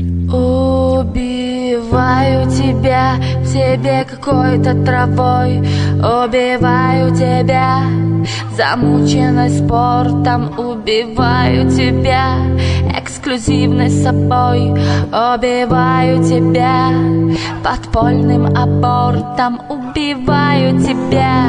[1.70, 5.58] Убиваю тебя, тебе какой-то травой.
[5.98, 7.82] Убиваю тебя,
[8.56, 10.58] замученной спортом.
[10.58, 12.38] Убиваю тебя,
[12.98, 14.72] эксклюзивной собой.
[15.12, 16.88] Убиваю тебя,
[17.62, 19.60] подпольным абортом.
[19.68, 21.44] Убиваю тебя,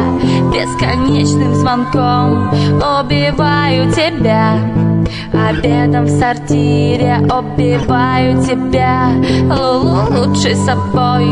[0.54, 2.50] бесконечным звонком.
[2.78, 4.91] Убиваю тебя
[5.34, 9.10] Обедом в сортире убиваю тебя.
[9.50, 11.26] Лучшей собой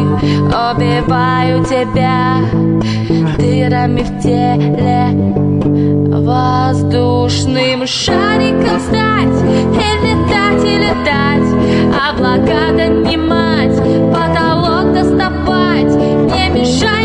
[0.48, 2.38] убиваю тебя.
[3.38, 5.10] Дырами в теле
[6.20, 9.38] Воздушным шариком стать
[9.74, 11.50] И летать, и летать.
[12.10, 13.76] Облака донимать
[14.14, 16.99] Потолок доставать Не мешай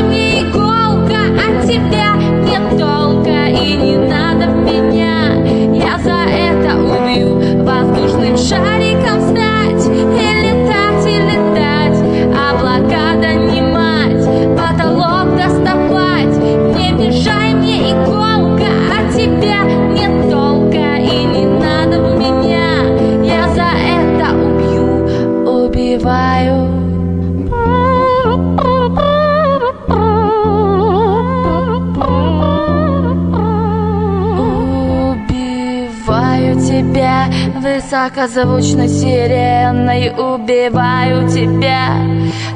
[38.05, 41.89] высокозвучной сиреной Убиваю тебя.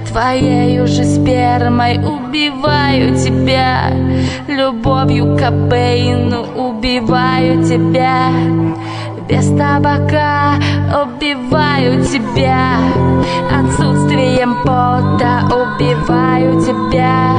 [0.09, 3.91] Твоей уже спермой Убиваю тебя.
[4.47, 8.31] Любовью к Кобейну Убиваю тебя.
[9.29, 10.55] Без табака
[11.03, 12.28] Убиваю тебя
[13.51, 17.37] отсутствием пота Убиваю тебя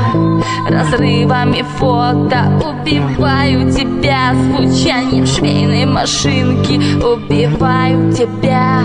[0.69, 8.81] разрывами фото Убиваю тебя звучанием швейной машинки Убиваю тебя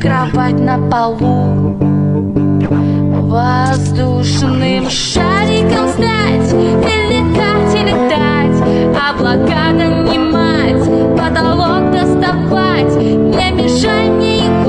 [0.00, 1.76] кровать на полу
[3.28, 8.58] Воздушным шариком стать И летать, и летать
[9.10, 10.84] Облака донимать
[11.16, 14.61] Потолок доставать Не мешай мне иголка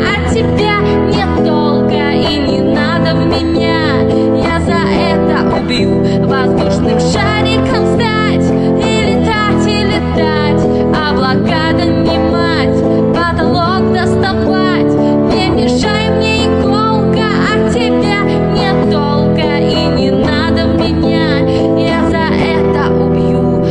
[0.00, 4.00] От тебя нет толка И не надо в меня.
[4.36, 8.46] Я за это убью Воздушным шариком стать
[8.80, 10.62] И летать, и летать.
[10.96, 12.76] Облака донимать
[13.14, 14.94] Потолок доставать.
[15.34, 18.22] Не мешай мне иголка От тебя
[18.54, 21.40] нет толка И не надо в меня.
[21.78, 23.64] Я за это убью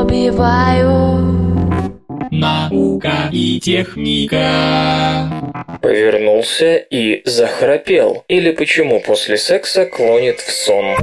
[0.00, 0.71] Убиваю
[3.02, 5.28] Наука и техника.
[5.80, 8.24] Повернулся и захрапел.
[8.28, 10.96] Или почему после секса клонит в сон.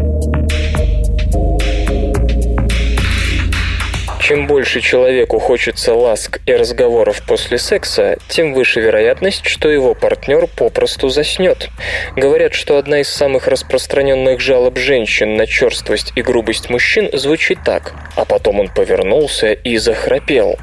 [4.30, 10.46] Чем больше человеку хочется ласк и разговоров после секса, тем выше вероятность, что его партнер
[10.46, 11.70] попросту заснет.
[12.16, 17.96] Говорят, что одна из самых распространенных жалоб женщин на черствость и грубость мужчин звучит так,
[18.16, 20.60] а потом он повернулся и захрапел.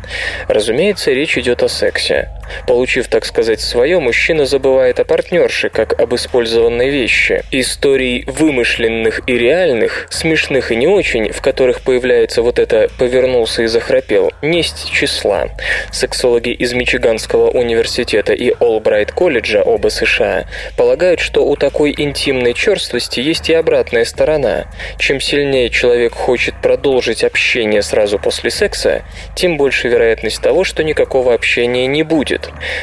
[0.46, 2.30] Разумеется, речь идет о сексе.
[2.66, 7.42] Получив, так сказать, свое, мужчина забывает о партнерше, как об использованной вещи.
[7.50, 13.66] Историй вымышленных и реальных, смешных и не очень, в которых появляется вот это «повернулся и
[13.66, 15.48] захрапел», несть числа.
[15.90, 23.20] Сексологи из Мичиганского университета и Олбрайт колледжа, оба США, полагают, что у такой интимной черствости
[23.20, 24.66] есть и обратная сторона.
[24.98, 29.02] Чем сильнее человек хочет продолжить общение сразу после секса,
[29.34, 32.35] тем больше вероятность того, что никакого общения не будет.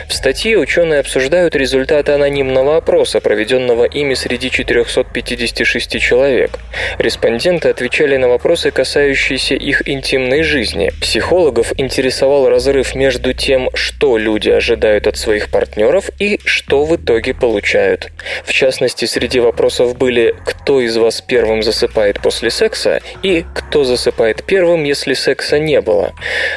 [0.07, 6.59] В статье ученые обсуждают результаты анонимного опроса, проведенного ими среди 456 человек.
[6.97, 10.91] Респонденты отвечали на вопросы, касающиеся их интимной жизни.
[11.01, 17.33] Психологов интересовал разрыв между тем, что люди ожидают от своих партнеров и что в итоге
[17.33, 18.11] получают.
[18.45, 24.43] В частности, среди вопросов были «Кто из вас первым засыпает после секса?» и «Кто засыпает
[24.43, 26.13] первым, если секса не было?».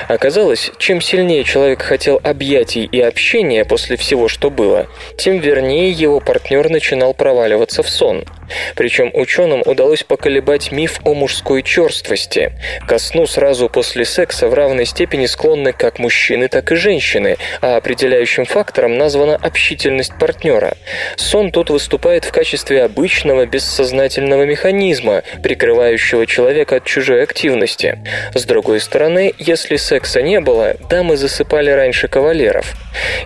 [0.09, 6.21] Оказалось, чем сильнее человек хотел объятий и общения после всего, что было, тем вернее его
[6.21, 8.25] партнер начинал проваливаться в сон.
[8.75, 12.53] Причем ученым удалось поколебать миф о мужской черствости.
[12.87, 17.77] Ко сну сразу после секса в равной степени склонны как мужчины, так и женщины, а
[17.77, 20.77] определяющим фактором названа общительность партнера.
[21.17, 27.99] Сон тут выступает в качестве обычного бессознательного механизма, прикрывающего человека от чужой активности.
[28.35, 32.75] С другой стороны, если секса не было, дамы засыпали раньше кавалеров.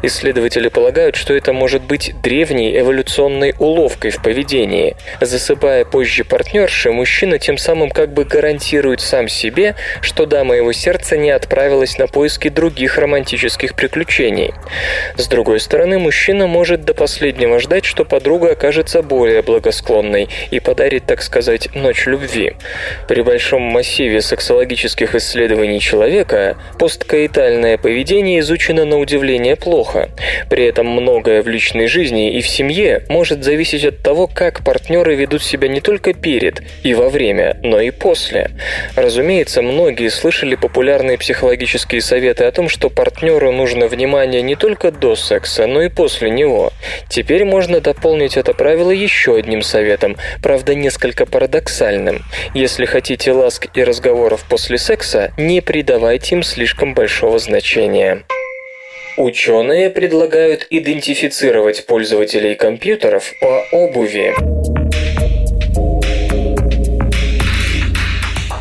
[0.02, 4.96] Исследователи полагают, что это может быть древней эволюционной уловкой в поведении.
[5.20, 11.16] Засыпая позже партнерши, мужчина тем самым как бы гарантирует сам себе, что дама его сердца
[11.16, 14.52] не отправилась на поиски других романтических приключений.
[15.16, 21.06] С другой стороны, мужчина может до последнего ждать, что подруга окажется более благосклонной и подарит,
[21.06, 22.54] так сказать, ночь любви.
[23.08, 30.10] При большом массиве сексологических исследований человека посткаитальное поведение изучено на удивление плохо.
[30.48, 34.64] При этом многое в личной жизни и в семье может зависеть от того, как
[35.00, 38.50] партнеры ведут себя не только перед и во время, но и после.
[38.96, 45.16] Разумеется, многие слышали популярные психологические советы о том, что партнеру нужно внимание не только до
[45.16, 46.72] секса, но и после него.
[47.08, 52.22] Теперь можно дополнить это правило еще одним советом, правда несколько парадоксальным.
[52.54, 58.22] Если хотите ласк и разговоров после секса, не придавайте им слишком большого значения.
[59.20, 64.34] Ученые предлагают идентифицировать пользователей компьютеров по обуви.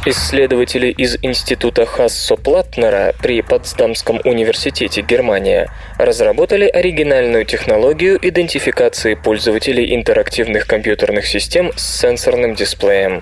[0.09, 5.69] Исследователи из Института Хассо-Платнера при Потсдамском университете Германия
[5.99, 13.21] разработали оригинальную технологию идентификации пользователей интерактивных компьютерных систем с сенсорным дисплеем.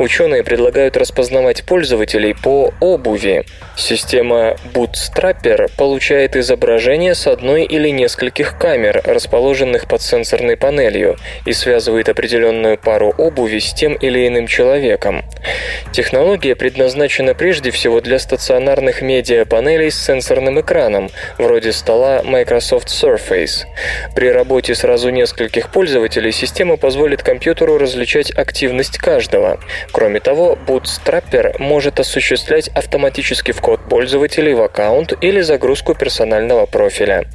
[0.00, 3.44] Ученые предлагают распознавать пользователей по обуви.
[3.76, 11.16] Система Bootstrapper получает изображение с одной или нескольких камер, расположенных под сенсорной панелью,
[11.46, 15.22] и связывает определенную пару обуви с тем или иным человеком.
[15.92, 23.66] Технология Технология предназначена прежде всего для стационарных медиапанелей с сенсорным экраном, вроде стола Microsoft Surface.
[24.16, 29.60] При работе сразу нескольких пользователей система позволит компьютеру различать активность каждого.
[29.92, 37.26] Кроме того, Bootstrapper может осуществлять автоматический вход пользователей в аккаунт или загрузку персонального профиля.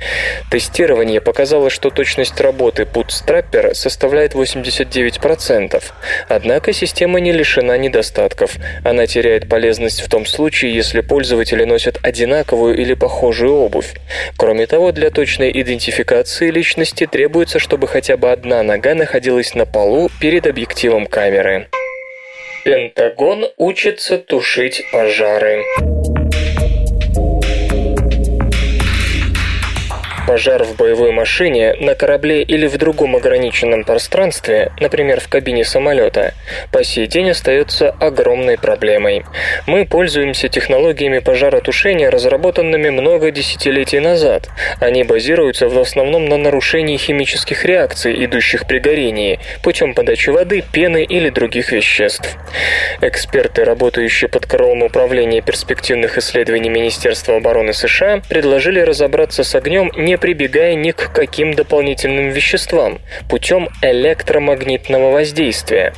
[0.50, 5.84] Тестирование показало, что точность работы Bootstrapper составляет 89%.
[6.28, 8.58] Однако система не лишена недостатков.
[8.84, 13.94] Она теряет полезность в том случае, если пользователи носят одинаковую или похожую обувь.
[14.38, 20.10] Кроме того, для точной идентификации личности требуется, чтобы хотя бы одна нога находилась на полу
[20.20, 21.68] перед объективом камеры.
[22.64, 25.64] Пентагон учится тушить пожары.
[30.30, 36.36] Пожар в боевой машине, на корабле или в другом ограниченном пространстве, например, в кабине самолета,
[36.72, 39.26] по сей день остается огромной проблемой.
[39.66, 44.50] Мы пользуемся технологиями пожаротушения, разработанными много десятилетий назад.
[44.80, 51.06] Они базируются в основном на нарушении химических реакций, идущих при горении, путем подачи воды, пены
[51.06, 52.38] или других веществ.
[53.02, 60.19] Эксперты, работающие под крылом Управления перспективных исследований Министерства обороны США, предложили разобраться с огнем, не
[60.20, 65.94] прибегая ни к каким дополнительным веществам, путем электромагнитного воздействия.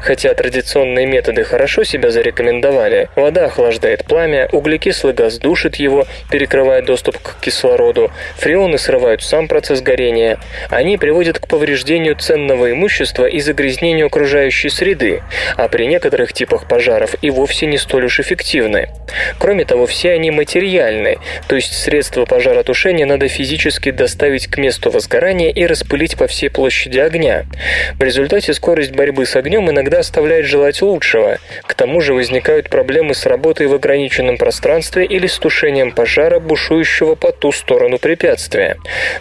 [0.00, 7.18] Хотя традиционные методы хорошо себя зарекомендовали, вода охлаждает пламя, углекислый газ душит его, перекрывая доступ
[7.18, 10.38] к кислороду, фреоны срывают сам процесс горения,
[10.70, 15.22] они приводят к повреждению ценного имущества и загрязнению окружающей среды,
[15.56, 18.88] а при некоторых типах пожаров и вовсе не столь уж эффективны.
[19.38, 23.55] Кроме того, все они материальны, то есть средства пожаротушения надо физически
[23.90, 27.46] доставить к месту возгорания и распылить по всей площади огня.
[27.98, 31.38] В результате скорость борьбы с огнем иногда оставляет желать лучшего.
[31.66, 37.14] К тому же возникают проблемы с работой в ограниченном пространстве или с тушением пожара, бушующего
[37.14, 38.76] по ту сторону препятствия.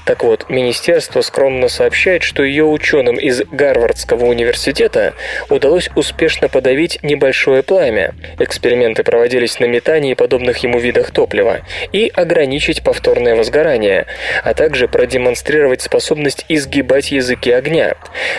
[0.06, 5.14] Так вот, министерство скромно сообщает, что ее ученым из Гарвардского университета
[5.50, 8.14] удалось успешно подавить небольшое пламя.
[8.40, 11.62] Эксперименты проводились на метании подобных ему видах топлива
[11.92, 14.06] и ограничить повторное возгорание,
[14.44, 17.96] а также продемонстрировать способность изгибать языки огня.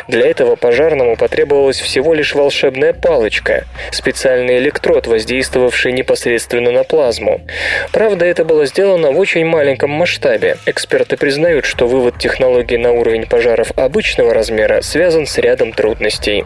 [0.09, 7.41] Для этого пожарному потребовалась всего лишь волшебная палочка, специальный электрод, воздействовавший непосредственно на плазму.
[7.93, 10.57] Правда, это было сделано в очень маленьком масштабе.
[10.67, 16.45] Эксперты признают, что вывод технологии на уровень пожаров обычного размера связан с рядом трудностей.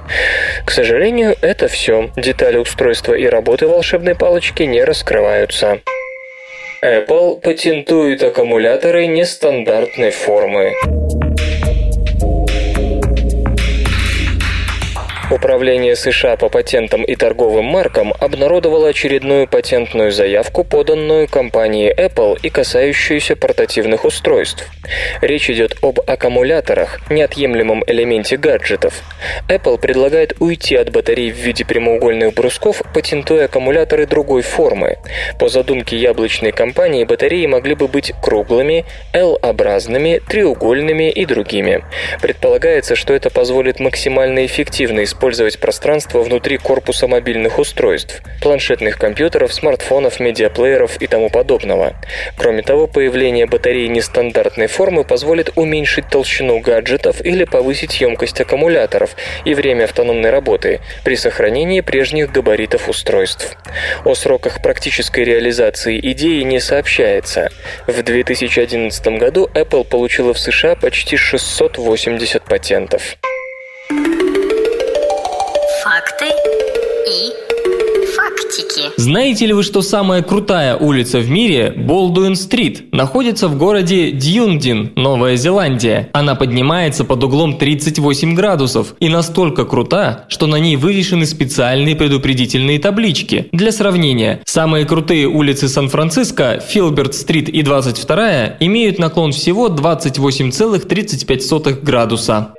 [0.64, 2.11] К сожалению, это все.
[2.16, 5.80] Детали устройства и работы волшебной палочки не раскрываются.
[6.82, 10.72] Apple патентует аккумуляторы нестандартной формы.
[15.51, 22.51] Управление США по патентам и торговым маркам обнародовало очередную патентную заявку, поданную компанией Apple и
[22.51, 24.70] касающуюся портативных устройств.
[25.20, 29.03] Речь идет об аккумуляторах, неотъемлемом элементе гаджетов.
[29.48, 34.98] Apple предлагает уйти от батарей в виде прямоугольных брусков, патентуя аккумуляторы другой формы.
[35.40, 41.82] По задумке яблочной компании батареи могли бы быть круглыми, L-образными, треугольными и другими.
[42.22, 49.55] Предполагается, что это позволит максимально эффективно использовать использовать пространство внутри корпуса мобильных устройств, планшетных компьютеров,
[49.55, 51.95] смартфонов, медиаплееров и тому подобного.
[52.36, 59.16] Кроме того, появление батареи нестандартной формы позволит уменьшить толщину гаджетов или повысить емкость аккумуляторов
[59.47, 63.57] и время автономной работы при сохранении прежних габаритов устройств.
[64.05, 67.49] О сроках практической реализации идеи не сообщается.
[67.86, 73.16] В 2011 году Apple получила в США почти 680 патентов.
[73.88, 74.29] Факты
[79.01, 85.36] Знаете ли вы, что самая крутая улица в мире, Болдуин-стрит, находится в городе Дьюндин, Новая
[85.36, 86.11] Зеландия?
[86.12, 92.78] Она поднимается под углом 38 градусов и настолько крута, что на ней вывешены специальные предупредительные
[92.78, 93.48] таблички.
[93.53, 102.53] Для сравнения, самые крутые улицы Сан-Франциско, Филберт-стрит и 22 имеют наклон всего 28,35 градуса.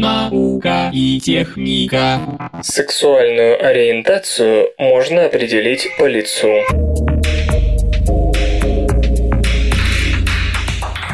[0.00, 2.20] Наука и техника.
[2.62, 6.48] Сексуальную ориентацию можно определить по лицу.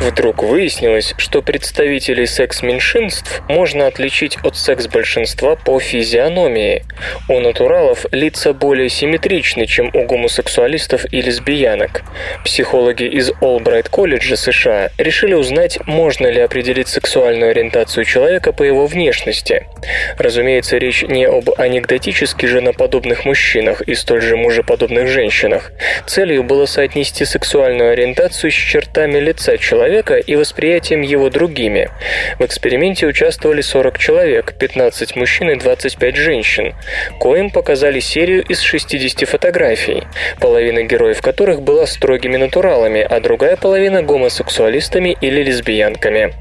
[0.01, 6.85] Вдруг выяснилось, что представителей секс-меньшинств можно отличить от секс-большинства по физиономии.
[7.29, 12.03] У натуралов лица более симметричны, чем у гомосексуалистов и лесбиянок.
[12.45, 18.87] Психологи из Олбрайт колледжа США решили узнать, можно ли определить сексуальную ориентацию человека по его
[18.87, 19.67] внешности.
[20.19, 25.73] Разумеется, речь не об анекдотически женоподобных мужчинах и столь же мужеподобных женщинах.
[26.07, 31.91] Целью было соотнести сексуальную ориентацию с чертами лица человека и восприятием его другими.
[32.39, 36.75] В эксперименте участвовали 40 человек, 15 мужчин и 25 женщин.
[37.19, 40.05] Коим показали серию из 60 фотографий,
[40.41, 46.35] половина героев которых была строгими натуралами, а другая половина гомосексуалистами или лесбиянками.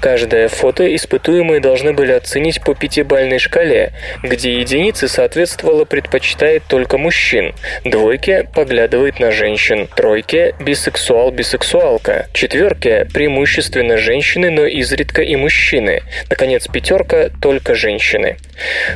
[0.00, 3.92] Каждое фото испытуемые должны были оценить по пятибальной шкале,
[4.22, 7.54] где единицы соответствовало предпочитает только мужчин,
[7.84, 16.02] двойке поглядывает на женщин, тройке бисексуал-бисексуалка, четверке третья– преимущественно женщины, но изредка и мужчины.
[16.28, 18.36] Наконец, пятерка– только женщины.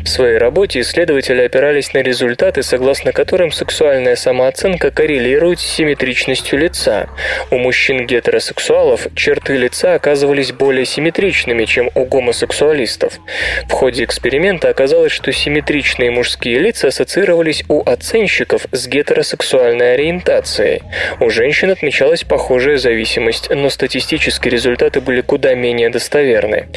[0.03, 7.09] В своей работе исследователи опирались на результаты, согласно которым сексуальная самооценка коррелирует с симметричностью лица.
[7.51, 13.21] У мужчин-гетеросексуалов черты лица оказывались более симметричными, чем у гомосексуалистов.
[13.69, 20.83] В ходе эксперимента оказалось, что симметричные мужские лица ассоциировались у оценщиков с гетеросексуальной ориентацией.
[21.21, 26.69] У женщин отмечалась похожая зависимость, но статистические результаты были куда менее достоверны.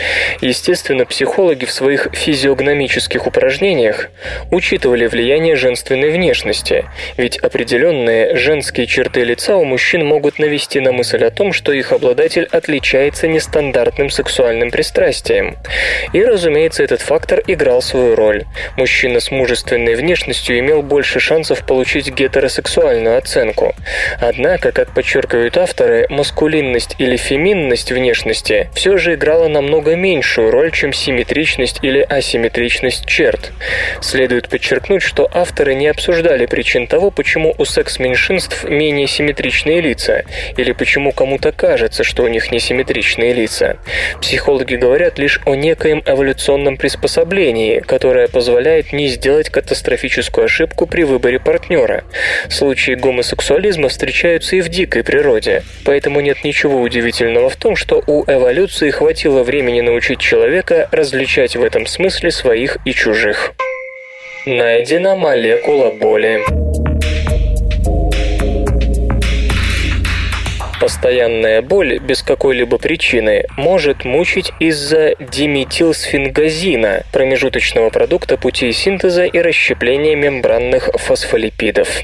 [0.41, 4.09] Естественно, психологи в своих физиогномических упражнениях
[4.51, 6.83] учитывали влияние женственной внешности,
[7.15, 11.93] ведь определенные женские черты лица у мужчин могут навести на мысль о том, что их
[11.93, 15.55] обладатель отличается нестандартным сексуальным пристрастием.
[16.11, 18.43] И, разумеется, этот фактор играл свою роль.
[18.75, 23.73] Мужчина с мужественной внешностью имел больше шансов получить гетеросексуальную оценку.
[24.19, 30.93] Однако, как подчеркивают авторы, маскулинность или феминность внешности все же играла намного меньшую роль, чем
[30.93, 33.51] симметричность или асимметричность черт.
[34.01, 40.23] Следует подчеркнуть, что авторы не обсуждали причин того, почему у секс-меньшинств менее симметричные лица,
[40.55, 43.77] или почему кому-то кажется, что у них несимметричные лица.
[44.21, 51.39] Психологи говорят лишь о некоем эволюционном приспособлении, которое позволяет не сделать катастрофическую ошибку при выборе
[51.39, 52.03] партнера.
[52.49, 58.23] Случаи гомосексуализма встречаются и в дикой природе, поэтому нет ничего удивительного в том, что у
[58.25, 63.53] эволюции хватило времени научить человека различать в этом смысле своих и чужих.
[64.45, 66.86] Найдена молекула боли.
[70.79, 80.15] Постоянная боль без какой-либо причины может мучить из-за диметилсфингазина, промежуточного продукта путей синтеза и расщепления
[80.15, 82.03] мембранных фосфолипидов.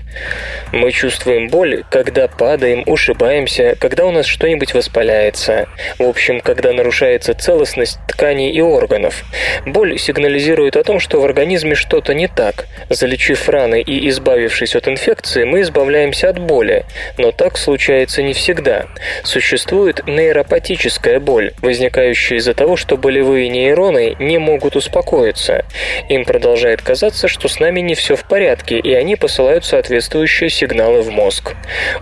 [0.71, 5.67] Мы чувствуем боль, когда падаем, ушибаемся, когда у нас что-нибудь воспаляется.
[5.99, 9.23] В общем, когда нарушается целостность тканей и органов.
[9.67, 12.65] Боль сигнализирует о том, что в организме что-то не так.
[12.89, 16.85] Залечив раны и избавившись от инфекции, мы избавляемся от боли.
[17.19, 18.85] Но так случается не всегда всегда.
[19.23, 25.65] Существует нейропатическая боль, возникающая из-за того, что болевые нейроны не могут успокоиться.
[26.09, 31.01] Им продолжает казаться, что с нами не все в порядке, и они посылают соответствующие сигналы
[31.01, 31.55] в мозг.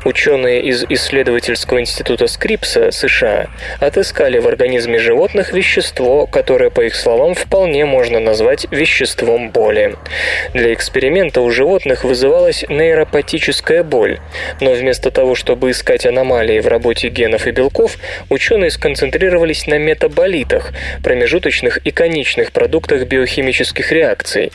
[0.06, 3.48] Ученые из исследовательского института Скрипса, США,
[3.80, 9.96] отыскали в организме животных вещество, которое, по их словам, вполне можно назвать веществом боли.
[10.54, 14.20] Для эксперимента у животных вызывалась нейропатическая боль,
[14.60, 17.98] но вместо того, чтобы искать аномалии аномалии в работе генов и белков,
[18.30, 20.72] ученые сконцентрировались на метаболитах,
[21.04, 24.52] промежуточных и конечных продуктах биохимических реакций.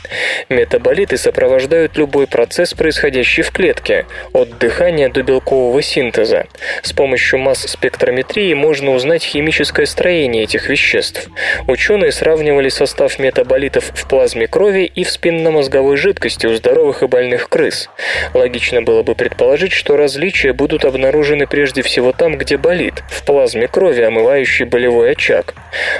[0.49, 6.47] Метаболиты сопровождают любой процесс, происходящий в клетке, от дыхания до белкового синтеза.
[6.83, 11.29] С помощью масс-спектрометрии можно узнать химическое строение этих веществ.
[11.67, 17.49] Ученые сравнивали состав метаболитов в плазме крови и в спинномозговой жидкости у здоровых и больных
[17.49, 17.89] крыс.
[18.35, 23.69] Логично было бы предположить, что различия будут обнаружены прежде всего там, где болит, в плазме
[23.69, 25.55] крови, омывающей болевой очаг.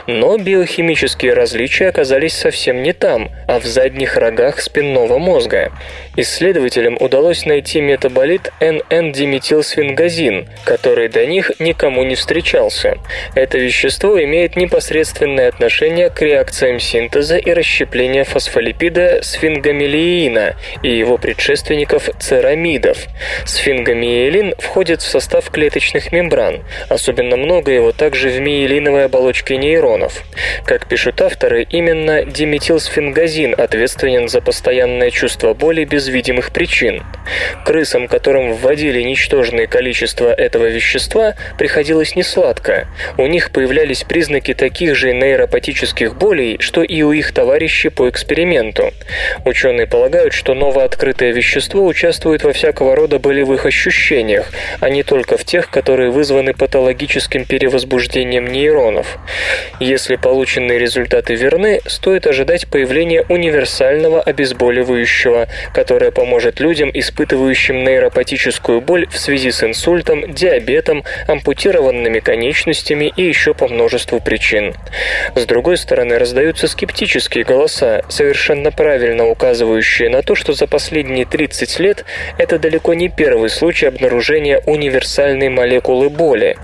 [0.07, 5.73] Но биохимические различия оказались совсем не там, а в задних рогах спинного мозга.
[6.17, 12.99] Исследователям удалось найти метаболит НН-диметилсфингазин, который до них никому не встречался.
[13.35, 22.09] Это вещество имеет непосредственное отношение к реакциям синтеза и расщепления фосфолипида сфингомелиина и его предшественников
[22.19, 23.07] церамидов.
[23.45, 26.63] Сфингомиелин входит в состав клеточных мембран.
[26.89, 30.23] Особенно много его также в миелиновой оболочке нейронов.
[30.65, 37.03] Как пишут авторы, именно диметилсфингазин ответственен за постоянное чувство боли без видимых причин.
[37.65, 42.89] Крысам, которым вводили ничтожное количество этого вещества, приходилось несладко.
[43.19, 48.93] У них появлялись признаки таких же нейропатических болей, что и у их товарищей по эксперименту.
[49.45, 54.51] Ученые полагают, что новооткрытое вещество участвует во всякого рода болевых ощущениях,
[54.81, 59.19] а не только в тех, которые вызваны патологическим перевозбуждением нейронов.
[59.81, 69.07] Если полученные результаты верны, стоит ожидать появления универсального обезболивающего, которая поможет людям, испытывающим нейропатическую боль
[69.09, 74.75] в связи с инсультом, диабетом, ампутированными конечностями и еще по множеству причин.
[75.35, 81.79] С другой стороны, раздаются скептические голоса, совершенно правильно указывающие на то, что за последние 30
[81.81, 82.05] лет
[82.39, 86.57] это далеко не первый случай обнаружения универсальной молекулы боли.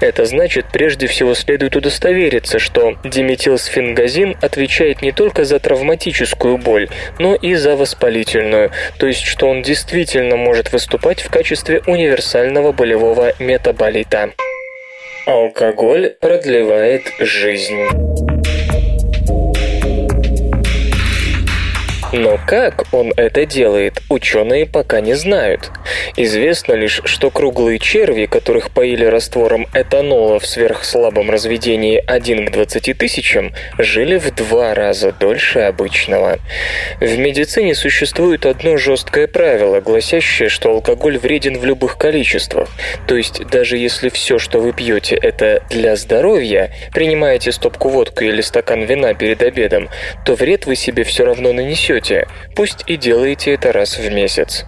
[0.00, 6.88] Это значит, прежде всего следует удостовериться, что диметилсфингазин отвечает не только за травматическую боль,
[7.18, 13.32] но и за воспалительную, то есть что он действительно может выступать в качестве универсального болевого
[13.38, 14.30] метаболита.
[15.26, 18.35] Алкоголь продлевает жизнь.
[22.12, 25.70] Но как он это делает, ученые пока не знают.
[26.16, 32.96] Известно лишь, что круглые черви, которых поили раствором этанола в сверхслабом разведении 1 к 20
[32.96, 36.38] тысячам, жили в два раза дольше обычного.
[37.00, 42.68] В медицине существует одно жесткое правило, гласящее, что алкоголь вреден в любых количествах.
[43.08, 48.42] То есть даже если все, что вы пьете, это для здоровья, принимаете стопку водки или
[48.42, 49.88] стакан вина перед обедом,
[50.24, 54.64] то вред вы себе все равно нанесете можете, пусть и делаете это раз в месяц.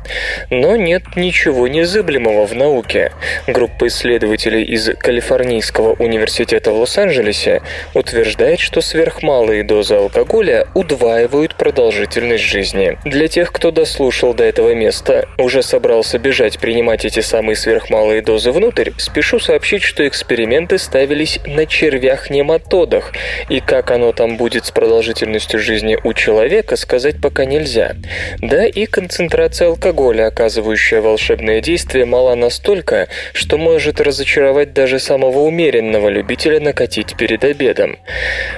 [0.51, 3.13] Но нет ничего незыблемого в науке.
[3.47, 7.63] Группа исследователей из Калифорнийского университета в Лос-Анджелесе
[7.95, 12.99] утверждает, что сверхмалые дозы алкоголя удваивают продолжительность жизни.
[13.05, 18.53] Для тех, кто дослушал до этого места, уже собрался бежать принимать эти самые сверхмалые дозы
[18.53, 23.13] внутрь, спешу сообщить, что эксперименты ставились на червях-нематодах,
[23.49, 27.97] и как оно там будет с продолжительностью жизни у человека, сказать пока нельзя.
[28.41, 36.09] Да и концентрация алкоголя, оказывающая волшебное действие, мала настолько, что может разочаровать даже самого умеренного
[36.09, 37.99] любителя накатить перед обедом.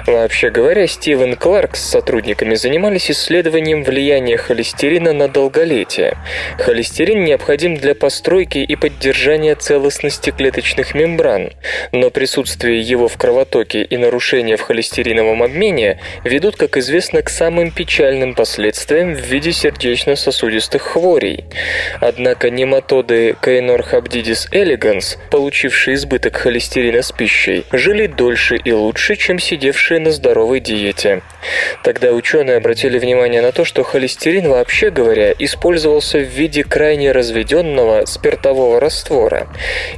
[0.06, 6.16] Вообще говоря, Стивен Кларк с сотрудниками занимались исследованием влияния холестерина на долголетие.
[6.58, 11.52] Холестерин необходим для постройки и поддержания целостности клеточных мембран,
[11.92, 17.70] но присутствие его в кровотоке и нарушения в холестериновом обмене ведут, как известно, к самым
[17.70, 21.44] печальным последствиям последствиям в виде сердечно-сосудистых хворей.
[22.00, 30.00] Однако нематоды Кейнорхабдидис элеганс, получившие избыток холестерина с пищей, жили дольше и лучше, чем сидевшие
[30.00, 31.22] на здоровой диете.
[31.84, 38.04] Тогда ученые обратили внимание на то, что холестерин, вообще говоря, использовался в виде крайне разведенного
[38.06, 39.46] спиртового раствора.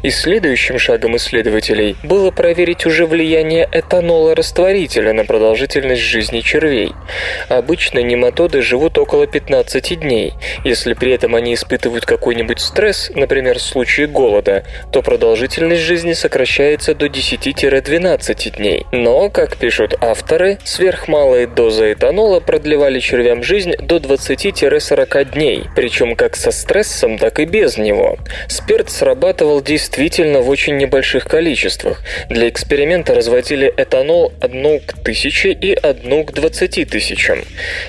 [0.02, 6.92] И следующим шагом исследователей было проверить уже влияние этанола растворителя на продолжительность жизни червей.
[7.48, 10.34] Обычно нематоды нематоды живут около 15 дней.
[10.64, 16.94] Если при этом они испытывают какой-нибудь стресс, например, в случае голода, то продолжительность жизни сокращается
[16.94, 18.86] до 10-12 дней.
[18.90, 26.34] Но, как пишут авторы, сверхмалые дозы этанола продлевали червям жизнь до 20-40 дней, причем как
[26.36, 28.18] со стрессом, так и без него.
[28.48, 32.02] Спирт срабатывал действительно в очень небольших количествах.
[32.28, 37.38] Для эксперимента разводили этанол 1 к 1000 и 1 к 20 тысячам.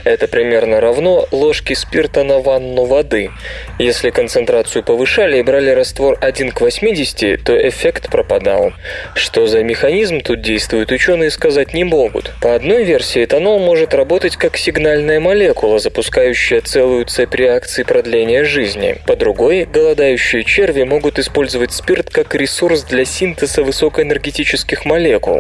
[0.04, 3.32] Это примерно равно ложке спирта на ванну воды.
[3.80, 8.74] Если концентрацию повышали и брали раствор 1 к 80, то эффект пропадал.
[9.16, 12.34] Что за механизм тут действует, ученые сказать не могут.
[12.42, 18.98] По одной версии, этанол может работать как сигнальная молекула, запускающая целую цепь реакций продления жизни.
[19.08, 25.40] По другой, голодающие черви могут использовать спирт как ресурс для синтеза высокоэнергетических молекул.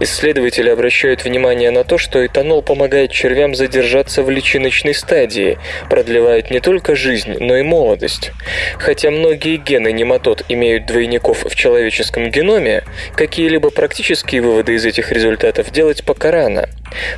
[0.00, 5.58] Исследователи обращают внимание на то, что этанол помогает червям задержаться в личиночной стадии,
[5.88, 8.32] продлевает не только жизнь, но и молодость.
[8.78, 15.70] Хотя многие гены нематод имеют двойников в человеческом геноме, какие-либо практические выводы из этих результатов
[15.70, 16.68] делать пока рано.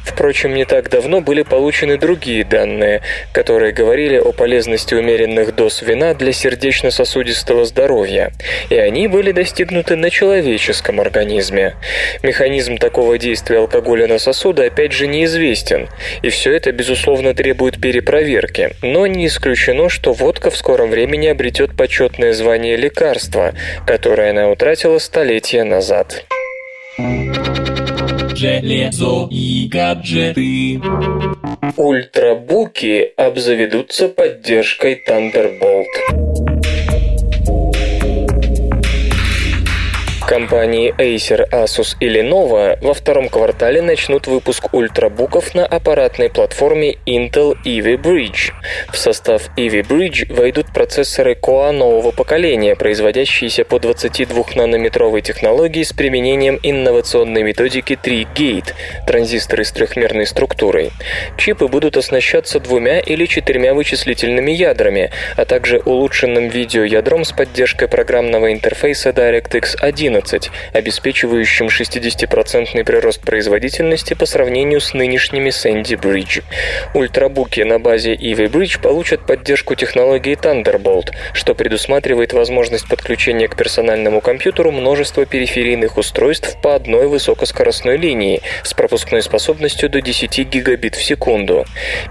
[0.02, 3.02] Впрочем, не так давно были получены другие данные,
[3.32, 8.32] которые говорили о полезности умеренных доз вина для сердечно-сосудистого здоровья,
[8.68, 11.74] и они были достигнуты на человеческом организме.
[12.22, 15.88] Механизм такого действия алкоголя на сосуды опять же неизвестен,
[16.22, 21.26] и все это, безусловно, безусловно, требует перепроверки, но не исключено, что водка в скором времени
[21.26, 26.24] обретет почетное звание лекарства, которое она утратила столетия назад.
[28.36, 30.80] Железо и гаджеты.
[31.76, 36.91] Ультрабуки обзаведутся поддержкой Thunderbolt.
[40.32, 47.54] Компании Acer, Asus и Lenovo во втором квартале начнут выпуск ультрабуков на аппаратной платформе Intel
[47.66, 48.52] Ivy Bridge.
[48.90, 56.58] В состав Ivy Bridge войдут процессоры Core нового поколения, производящиеся по 22-нанометровой технологии с применением
[56.62, 58.72] инновационной методики 3-Gate–
[59.06, 60.92] транзисторы с трехмерной структурой.
[61.36, 68.50] Чипы будут оснащаться двумя или четырьмя вычислительными ядрами, а также улучшенным видеоядром с поддержкой программного
[68.50, 76.42] интерфейса DirectX 11 11, обеспечивающим 60% прирост производительности по сравнению с нынешними Sandy Bridge.
[76.94, 84.20] Ультрабуки на базе Ivy Bridge получат поддержку технологии Thunderbolt, что предусматривает возможность подключения к персональному
[84.20, 91.02] компьютеру множества периферийных устройств по одной высокоскоростной линии с пропускной способностью до 10 гигабит в
[91.02, 91.64] секунду.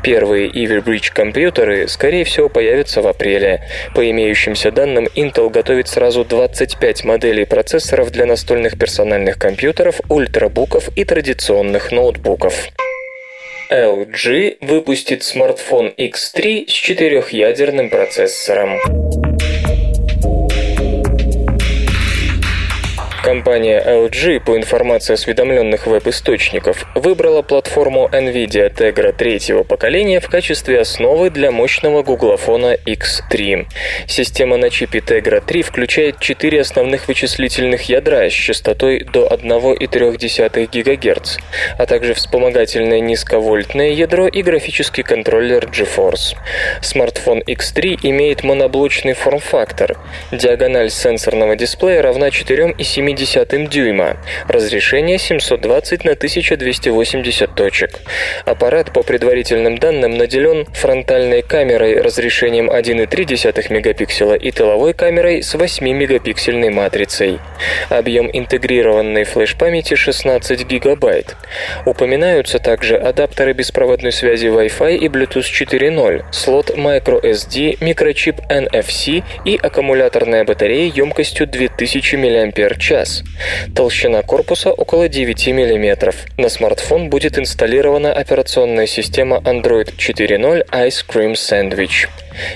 [0.04, 3.62] Первые Ivy Bridge компьютеры, скорее всего, появятся в апреле.
[3.96, 10.90] По имеющимся данным, Intel готовит сразу 25 моделей процессора процессоров для настольных персональных компьютеров, ультрабуков
[10.96, 12.70] и традиционных ноутбуков.
[13.72, 18.80] LG выпустит смартфон X3 с четырехъядерным процессором.
[23.24, 31.30] Компания LG, по информации осведомленных веб-источников, выбрала платформу NVIDIA Tegra третьего поколения в качестве основы
[31.30, 33.68] для мощного гуглофона X3.
[34.08, 41.38] Система на чипе Tegra 3 включает четыре основных вычислительных ядра с частотой до 1,3 ГГц,
[41.78, 46.38] а также вспомогательное низковольтное ядро и графический контроллер GeForce.
[46.82, 50.00] Смартфон X3 имеет моноблочный форм-фактор.
[50.32, 58.00] Диагональ сенсорного дисплея равна 4,7 0,7 дюйма, разрешение 720 на 1280 точек.
[58.46, 66.70] Аппарат, по предварительным данным, наделен фронтальной камерой разрешением 1,3 мегапикселя и тыловой камерой с 8-мегапиксельной
[66.70, 67.40] матрицей.
[67.90, 71.36] Объем интегрированной флеш-памяти 16 гигабайт.
[71.86, 80.44] Упоминаются также адаптеры беспроводной связи Wi-Fi и Bluetooth 4.0, слот microSD, микрочип NFC и аккумуляторная
[80.44, 83.24] батарея емкостью 2000 мАч час.
[83.76, 86.14] Толщина корпуса около 9 мм.
[86.38, 92.08] На смартфон будет инсталлирована операционная система Android 4.0 Ice Cream Sandwich.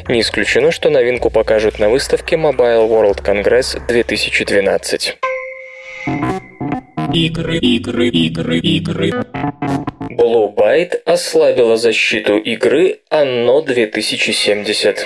[0.07, 5.17] Не исключено, что новинку покажут на выставке Mobile World Congress 2012.
[7.13, 9.11] Игры, игры, игры, игры.
[10.09, 15.05] Blue Byte ослабила защиту игры Anno 2070.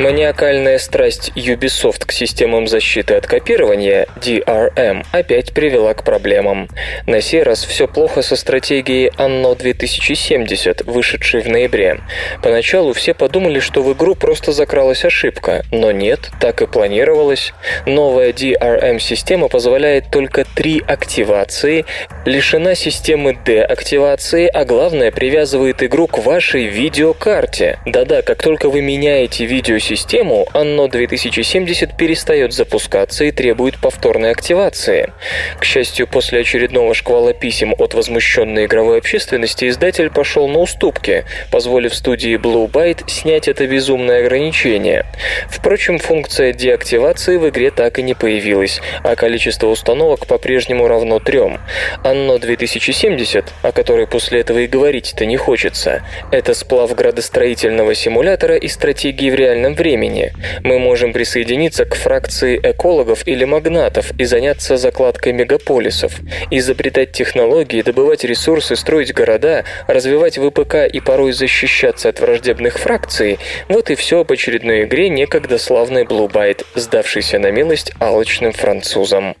[0.00, 6.70] Маниакальная страсть Ubisoft к системам защиты от копирования, DRM, опять привела к проблемам.
[7.06, 12.00] На сей раз все плохо со стратегией Anno 2070, вышедшей в ноябре.
[12.42, 17.52] Поначалу все подумали, что в игру просто закралась ошибка, но нет, так и планировалось.
[17.84, 21.84] Новая DRM-система позволяет только три активации,
[22.24, 27.80] лишена системы деактивации, а главное привязывает игру к вашей видеокарте.
[27.84, 35.12] Да-да, как только вы меняете видеосистему, систему, Anno 2070 перестает запускаться и требует повторной активации.
[35.58, 41.92] К счастью, после очередного шквала писем от возмущенной игровой общественности издатель пошел на уступки, позволив
[41.92, 45.06] студии Blue Byte снять это безумное ограничение.
[45.48, 51.58] Впрочем, функция деактивации в игре так и не появилась, а количество установок по-прежнему равно трем.
[52.04, 58.68] Anno 2070, о которой после этого и говорить-то не хочется, это сплав градостроительного симулятора и
[58.68, 60.32] стратегии в реальном времени.
[60.62, 66.20] Мы можем присоединиться к фракции экологов или магнатов и заняться закладкой мегаполисов,
[66.50, 73.90] изобретать технологии, добывать ресурсы, строить города, развивать ВПК и порой защищаться от враждебных фракций– вот
[73.90, 79.34] и все об очередной игре некогда славной Blue Byte, сдавшейся на милость алчным французам.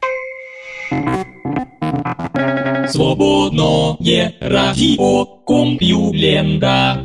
[2.88, 7.04] Свободное радио Компьюлента.